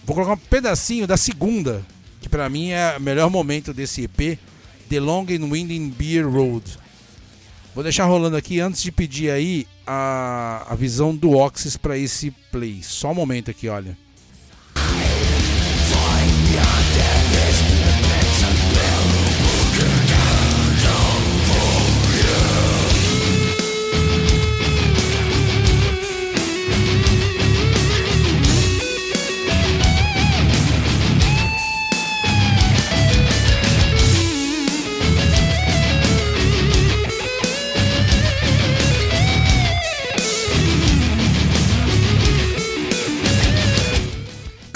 [0.06, 1.86] Vou colocar um pedacinho da segunda,
[2.22, 4.40] que pra mim é o melhor momento desse EP,
[4.90, 6.81] The Long and Winding Beer Road.
[7.74, 12.32] Vou deixar rolando aqui antes de pedir aí a, a visão do Oxys pra esse
[12.52, 12.84] play.
[12.84, 13.98] Só um momento aqui, olha.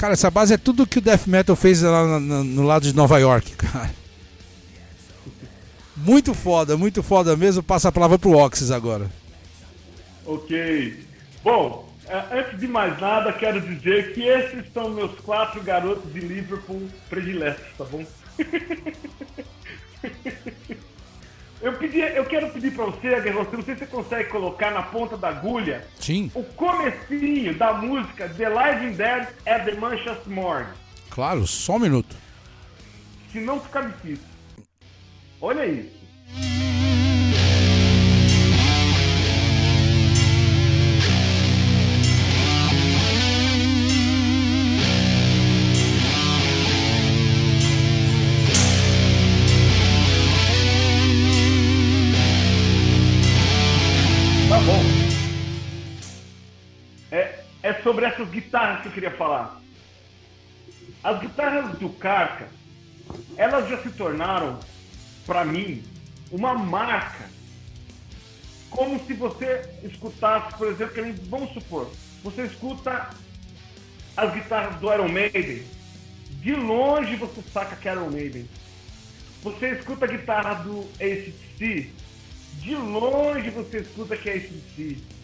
[0.06, 2.94] Cara, essa base é tudo que o Death Metal fez lá na- no lado de
[2.94, 3.90] Nova York, cara.
[5.96, 7.60] Muito foda, muito foda mesmo.
[7.60, 9.10] Passa a palavra pro Oxys agora.
[10.24, 11.04] Ok.
[11.42, 16.20] Bom, é, antes de mais nada, quero dizer que esses são meus quatro garotos de
[16.20, 18.06] Liverpool prediletos, tá bom?
[21.66, 24.82] eu, pedi, eu quero pedir pra você, Aguerro, não sei se você consegue colocar na
[24.82, 30.70] ponta da agulha Sim, o comecinho da música The Living Dead at the Manchester Morgue.
[31.10, 32.14] claro, só um minuto.
[33.32, 34.24] Se não ficar difícil.
[35.40, 36.85] Olha isso.
[57.86, 59.60] Sobre essas guitarras que eu queria falar.
[61.04, 62.48] As guitarras do Carca,
[63.36, 64.58] elas já se tornaram,
[65.24, 65.84] para mim,
[66.32, 67.30] uma marca.
[68.70, 70.96] Como se você escutasse, por exemplo,
[71.28, 71.88] vamos supor,
[72.24, 73.10] você escuta
[74.16, 75.62] as guitarras do Iron Maiden,
[76.40, 78.50] de longe você saca que é Iron Maiden.
[79.44, 81.92] Você escuta a guitarra do ACDC,
[82.54, 85.15] de longe você escuta que é ACDC.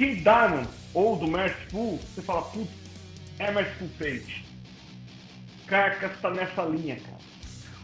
[0.00, 2.70] King Diamond ou do Merciful, você fala, putz,
[3.38, 4.46] é Merciful Fate.
[5.66, 7.18] Carcas tá nessa linha, cara.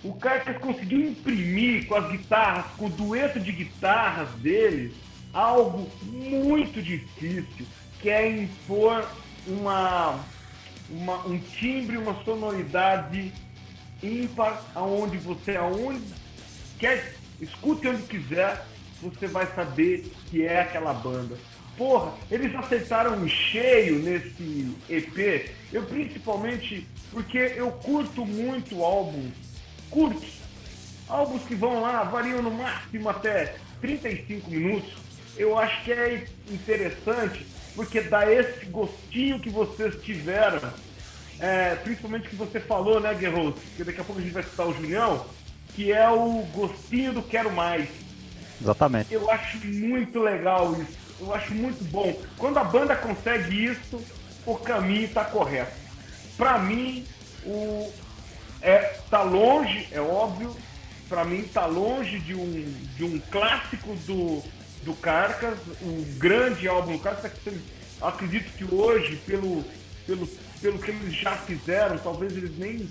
[0.03, 4.95] O Carcas conseguiu imprimir com as guitarras, com o dueto de guitarras dele,
[5.35, 7.67] algo muito difícil,
[8.01, 9.07] que é impor
[9.47, 10.19] uma,
[10.89, 13.31] uma- um timbre, uma sonoridade
[14.03, 16.01] ímpar, aonde você, aonde
[16.79, 18.64] quer, escute onde quiser,
[19.03, 21.37] você vai saber que é aquela banda.
[21.77, 25.51] Porra, eles acertaram em cheio nesse EP.
[25.72, 29.33] Eu principalmente porque eu curto muito álbuns
[29.91, 30.37] curtos.
[31.09, 34.93] Álbuns que vão lá, variam no máximo até 35 minutos.
[35.37, 40.72] Eu acho que é interessante porque dá esse gostinho que vocês tiveram.
[41.39, 43.55] É, principalmente que você falou, né, Guerreiro?
[43.77, 45.27] Que daqui a pouco a gente vai citar o Julião,
[45.74, 47.89] que é o gostinho do Quero Mais.
[48.61, 49.12] Exatamente.
[49.12, 51.05] Eu acho muito legal isso.
[51.19, 52.19] Eu acho muito bom.
[52.37, 54.03] Quando a banda consegue isso,
[54.45, 55.73] o caminho tá correto.
[56.37, 57.07] Pra mim,
[57.45, 57.93] o
[58.61, 58.79] é
[59.11, 60.55] tá longe, é óbvio.
[61.09, 64.43] Pra mim tá longe de um de um clássico do
[64.83, 67.33] do Carcas, um grande álbum do Carcas.
[68.01, 69.64] Acredito que hoje, pelo
[70.07, 70.27] pelo
[70.61, 72.89] pelo que eles já fizeram, talvez eles nem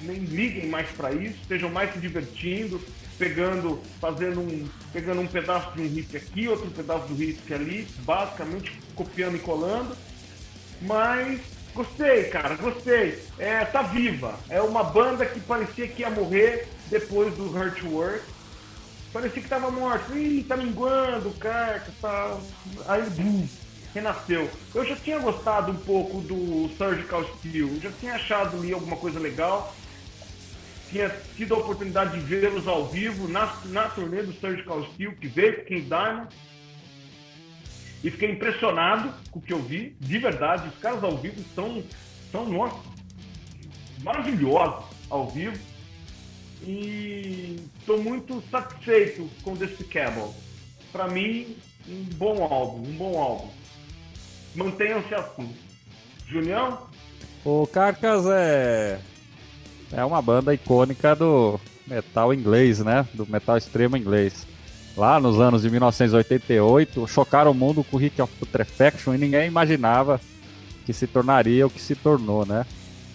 [0.00, 2.80] nem liguem mais pra isso, estejam mais se divertindo.
[3.18, 7.86] Pegando, fazendo um, pegando um pedaço de um riff aqui, outro pedaço do riff ali,
[8.00, 9.96] basicamente copiando e colando.
[10.82, 11.40] Mas
[11.74, 13.22] gostei, cara, gostei.
[13.38, 14.38] É, tá viva.
[14.48, 18.22] É uma banda que parecia que ia morrer depois do Hurt Work.
[19.12, 20.16] Parecia que tava morto.
[20.16, 22.38] Ih, tá minguando, cara, tá.
[22.86, 23.48] Aí bum,
[23.94, 24.50] renasceu.
[24.74, 29.18] Eu já tinha gostado um pouco do Surgical Steel, já tinha achado ali alguma coisa
[29.18, 29.74] legal
[30.90, 35.26] tinha tido a oportunidade de vê-los ao vivo na, na turnê do Surgical Steel, que
[35.26, 36.28] veio com King Diamond.
[38.04, 40.68] E fiquei impressionado com o que eu vi, de verdade.
[40.68, 41.82] Os caras ao vivo são,
[42.30, 42.80] são nossa,
[44.02, 45.58] maravilhosos ao vivo.
[46.62, 50.32] E estou muito satisfeito com Despicable.
[50.92, 51.56] Para mim,
[51.88, 53.50] um bom álbum, um bom álbum.
[54.54, 55.54] Mantenham-se assim.
[56.26, 56.88] Julião?
[57.44, 59.00] O Carcas é
[59.92, 63.06] é uma banda icônica do metal inglês, né?
[63.14, 64.46] Do metal extremo inglês.
[64.96, 69.46] Lá nos anos de 1988, chocaram o mundo com o Rick of Putrefaction e ninguém
[69.46, 70.20] imaginava
[70.84, 72.64] que se tornaria o que se tornou, né?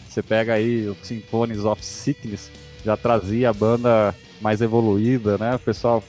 [0.08, 2.52] Você pega aí o Symphonies of Sickness,
[2.86, 5.56] já trazia a banda mais evoluída, né?
[5.56, 6.04] O pessoal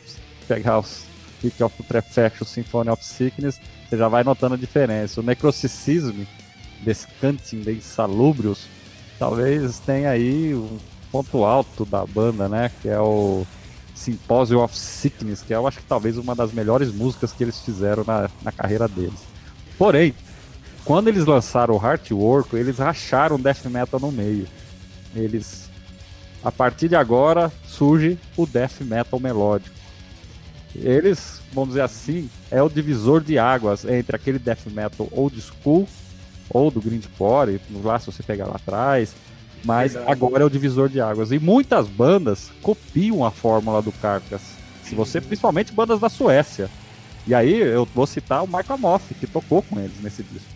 [0.46, 1.04] pegar os
[1.42, 5.20] Rick of Putrefaction, Symphony of Sickness, você já vai notando a diferença.
[5.20, 6.22] O Necroticism,
[6.80, 8.66] Descanting de Insalubrious,
[9.22, 10.80] talvez tenha aí um
[11.12, 12.72] ponto alto da banda, né?
[12.82, 13.46] Que é o
[13.94, 18.02] Symposium of Sickness, que eu acho que talvez uma das melhores músicas que eles fizeram
[18.04, 19.20] na, na carreira deles.
[19.78, 20.12] Porém,
[20.84, 24.48] quando eles lançaram o Heart Work, eles racharam death metal no meio.
[25.14, 25.70] Eles,
[26.42, 29.76] a partir de agora, surge o death metal melódico.
[30.74, 35.86] Eles, vamos dizer assim, é o divisor de águas entre aquele death metal old school
[36.52, 39.14] ou do grindcore, lá se você pegar lá atrás,
[39.64, 40.12] mas Verdade.
[40.12, 41.32] agora é o divisor de águas.
[41.32, 44.42] E muitas bandas copiam a fórmula do Carcass.
[44.84, 46.68] Se você, principalmente bandas da Suécia.
[47.26, 50.48] E aí eu vou citar o Michael Moff, que tocou com eles nesse disco.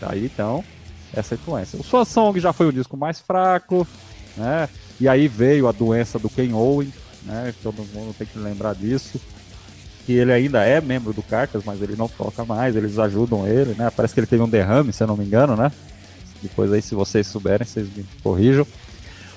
[0.00, 0.64] Aí então,
[1.12, 1.78] essa influência.
[1.78, 3.86] O Sua Song já foi o disco mais fraco,
[4.36, 4.68] né?
[5.00, 6.92] E aí veio a doença do Ken Owen,
[7.24, 7.52] né?
[7.62, 9.20] Todo mundo tem que lembrar disso
[10.06, 13.74] que ele ainda é membro do Carcas, mas ele não toca mais, eles ajudam ele,
[13.74, 13.90] né?
[13.90, 15.72] Parece que ele teve um derrame, se eu não me engano, né?
[16.40, 18.64] Depois aí, se vocês souberem, vocês me corrijam.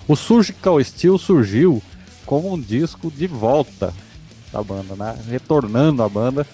[0.07, 1.82] O Surgical Steel surgiu
[2.24, 3.91] como um disco de volta
[4.53, 5.17] da banda, né?
[5.28, 6.45] Retornando a banda,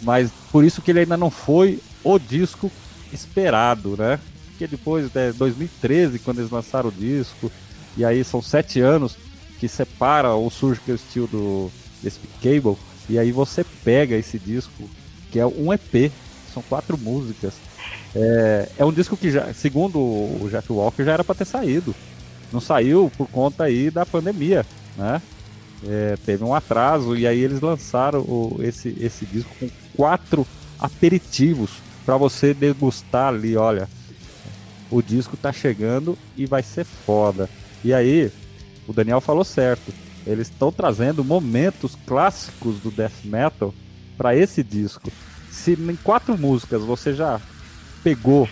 [0.00, 2.72] mas por isso que ele ainda não foi o disco
[3.12, 4.18] esperado, né?
[4.46, 7.52] Porque depois de 2013, quando eles lançaram o disco,
[7.98, 9.14] e aí são sete anos
[9.60, 11.70] que separa o Surgical Steel do
[12.02, 12.76] Despicable,
[13.12, 14.88] e aí você pega esse disco,
[15.30, 16.10] que é um EP,
[16.52, 17.52] são quatro músicas.
[18.16, 21.94] É, é um disco que, já, segundo o Jeff Walker, já era para ter saído.
[22.50, 24.64] Não saiu por conta aí da pandemia,
[24.96, 25.20] né?
[25.86, 30.46] É, teve um atraso e aí eles lançaram o, esse, esse disco com quatro
[30.78, 31.70] aperitivos
[32.06, 33.86] para você degustar ali, olha,
[34.90, 37.46] o disco tá chegando e vai ser foda.
[37.84, 38.32] E aí,
[38.88, 39.92] o Daniel falou certo.
[40.26, 43.74] Eles estão trazendo momentos clássicos do death metal
[44.16, 45.10] para esse disco.
[45.50, 47.40] Se em quatro músicas você já
[48.02, 48.48] pegou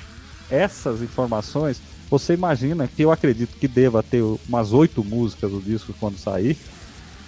[0.51, 5.95] essas informações, você imagina que eu acredito que deva ter umas oito músicas do disco
[6.01, 6.57] quando sair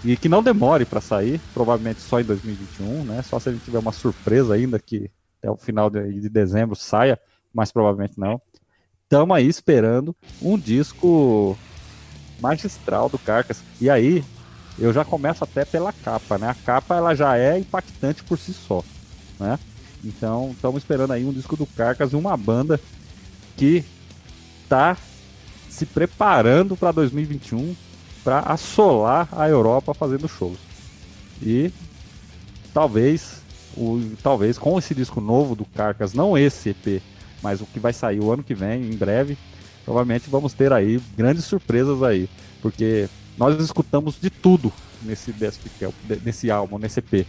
[0.04, 3.22] e que não demore para sair, provavelmente só em 2021, né?
[3.22, 6.74] Só se a gente tiver uma surpresa ainda que até o final de, de dezembro
[6.74, 7.18] saia,
[7.54, 8.40] mas provavelmente não.
[9.04, 11.56] Estamos aí esperando um disco
[12.42, 13.62] magistral do Carcas.
[13.80, 14.24] E aí,
[14.78, 16.48] eu já começo até pela capa, né?
[16.48, 18.82] A capa ela já é impactante por si só,
[19.38, 19.58] né?
[20.04, 22.80] Então, estamos esperando aí um disco do Carcas e uma banda
[23.56, 23.84] que
[24.68, 24.96] tá
[25.70, 27.76] se preparando para 2021
[28.24, 30.58] para assolar a Europa fazendo shows.
[31.40, 31.72] E
[32.74, 33.42] talvez
[33.76, 37.02] o, talvez com esse disco novo do Carcas, não esse EP,
[37.42, 39.36] mas o que vai sair o ano que vem, em breve,
[39.84, 42.28] provavelmente vamos ter aí grandes surpresas aí,
[42.60, 44.72] porque nós escutamos de tudo
[45.02, 45.34] nesse
[46.24, 47.26] nesse álbum, nesse EP.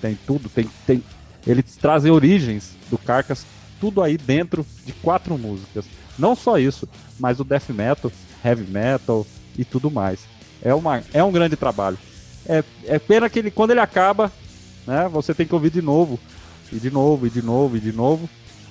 [0.00, 1.02] Tem tudo, tem, tem
[1.46, 3.46] eles trazem origens do Carcass,
[3.80, 5.84] tudo aí dentro de quatro músicas.
[6.18, 6.88] Não só isso,
[7.18, 8.12] mas o death metal,
[8.44, 9.26] heavy metal
[9.56, 10.20] e tudo mais.
[10.62, 11.98] É, uma, é um grande trabalho.
[12.46, 14.30] É, é pena que ele, quando ele acaba,
[14.86, 16.18] né, você tem que ouvir de novo,
[16.72, 18.28] e de novo, e de novo, e de novo,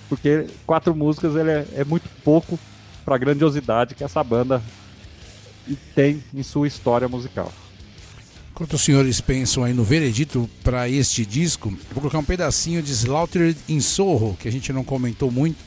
[0.07, 2.59] porque quatro músicas ele é, é muito pouco
[3.03, 4.61] para a grandiosidade que essa banda
[5.95, 7.51] tem em sua história musical.
[8.51, 12.91] Enquanto os senhores pensam aí no veredito para este disco, vou colocar um pedacinho de
[12.91, 15.57] Slaughtered in Sorro, que a gente não comentou muito,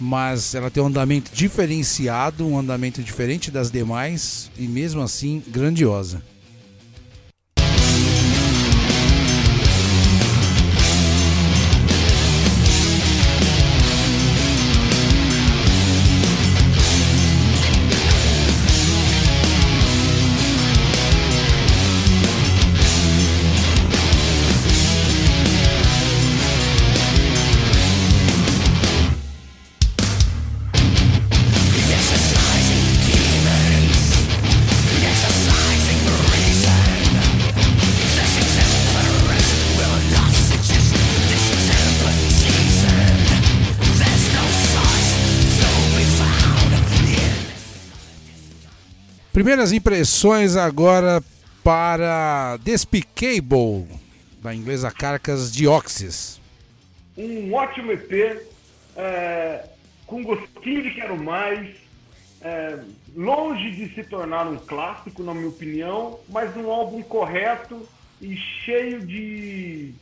[0.00, 6.22] mas ela tem um andamento diferenciado, um andamento diferente das demais e mesmo assim grandiosa.
[49.38, 51.22] Primeiras impressões agora
[51.62, 53.86] para Despicable,
[54.42, 56.40] da inglesa Carcas de Oxys.
[57.16, 58.44] Um ótimo EP,
[58.96, 59.64] é,
[60.08, 61.68] com gostinho de quero mais,
[62.40, 62.80] é,
[63.14, 67.88] longe de se tornar um clássico, na minha opinião, mas um álbum correto
[68.20, 69.94] e cheio de,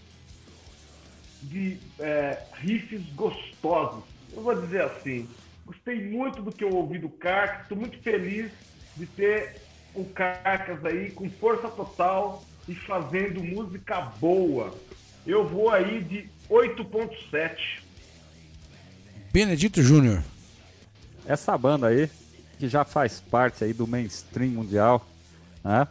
[1.43, 4.03] de é, riffs gostosos.
[4.35, 5.29] Eu vou dizer assim,
[5.67, 8.51] gostei muito do que eu ouvi do Carcas, estou muito feliz
[8.97, 9.61] de ter
[9.95, 14.75] o Carcas aí com força total e fazendo música boa.
[15.27, 17.83] Eu vou aí de 8.7.
[19.33, 20.23] Benedito Júnior.
[21.27, 22.09] Essa banda aí,
[22.59, 25.07] que já faz parte aí do mainstream mundial,
[25.65, 25.89] né?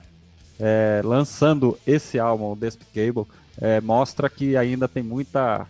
[0.58, 3.26] É, lançando esse álbum, o Despicable,
[3.60, 5.68] é, mostra que ainda tem muita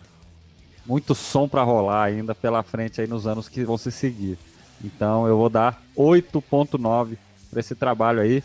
[0.84, 4.38] muito som para rolar ainda pela frente aí nos anos que vão se seguir.
[4.84, 7.18] Então eu vou dar 8.9
[7.50, 8.42] para esse trabalho aí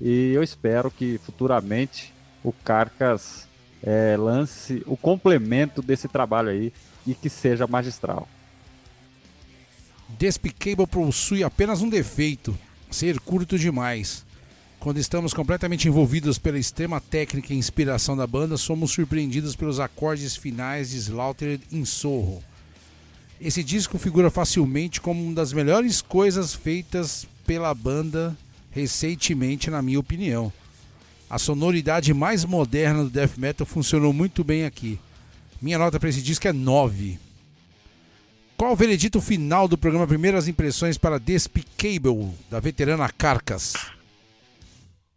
[0.00, 3.48] e eu espero que futuramente o Carcas
[3.82, 6.72] é, lance o complemento desse trabalho aí
[7.06, 8.28] e que seja magistral.
[10.08, 12.56] Despicable possui apenas um defeito:
[12.90, 14.26] ser curto demais.
[14.78, 20.36] Quando estamos completamente envolvidos pela extrema técnica e inspiração da banda, somos surpreendidos pelos acordes
[20.36, 22.42] finais de Slaughtered em Sorro.
[23.40, 28.36] Esse disco figura facilmente como uma das melhores coisas feitas pela banda
[28.70, 30.52] recentemente, na minha opinião.
[31.30, 35.00] A sonoridade mais moderna do death metal funcionou muito bem aqui.
[35.60, 37.18] Minha nota para esse disco é 9.
[38.54, 43.72] Qual o veredito final do programa Primeiras Impressões para Despicable, da veterana Carcas?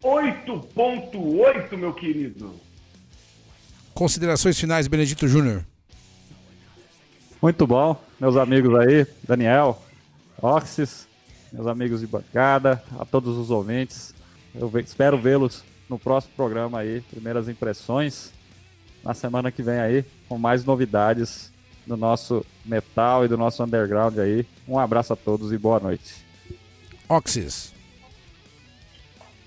[0.02, 2.56] 8.8, meu querido.
[3.94, 5.66] Considerações finais, Benedito Júnior.
[7.42, 9.82] Muito bom, meus amigos aí, Daniel,
[10.42, 11.11] Oxys,
[11.52, 14.14] meus amigos de bancada, a todos os ouvintes.
[14.54, 18.32] Eu espero vê-los no próximo programa aí, primeiras impressões,
[19.04, 21.52] na semana que vem aí, com mais novidades
[21.86, 24.46] do nosso metal e do nosso underground aí.
[24.68, 26.26] Um abraço a todos e boa noite.
[27.10, 27.74] Oxys.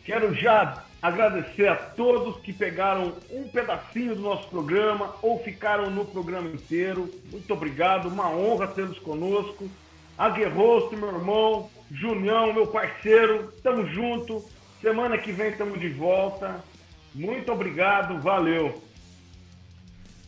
[0.04, 6.04] Quero já agradecer a todos que pegaram um pedacinho do nosso programa ou ficaram no
[6.04, 7.10] programa inteiro.
[7.30, 9.68] Muito obrigado, uma honra tê-los conosco.
[10.16, 14.44] Aguerrosto, meu irmão, Junião, meu parceiro, tamo junto.
[14.80, 16.62] Semana que vem estamos de volta.
[17.14, 18.82] Muito obrigado, valeu.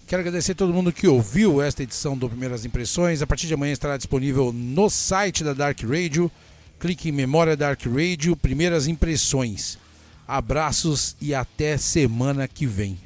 [0.07, 3.23] Quero agradecer a todo mundo que ouviu esta edição do Primeiras Impressões.
[3.23, 6.31] A partir de amanhã estará disponível no site da Dark Radio.
[6.78, 9.78] Clique em Memória Dark Radio, Primeiras Impressões.
[10.28, 13.06] Abraços e até semana que vem.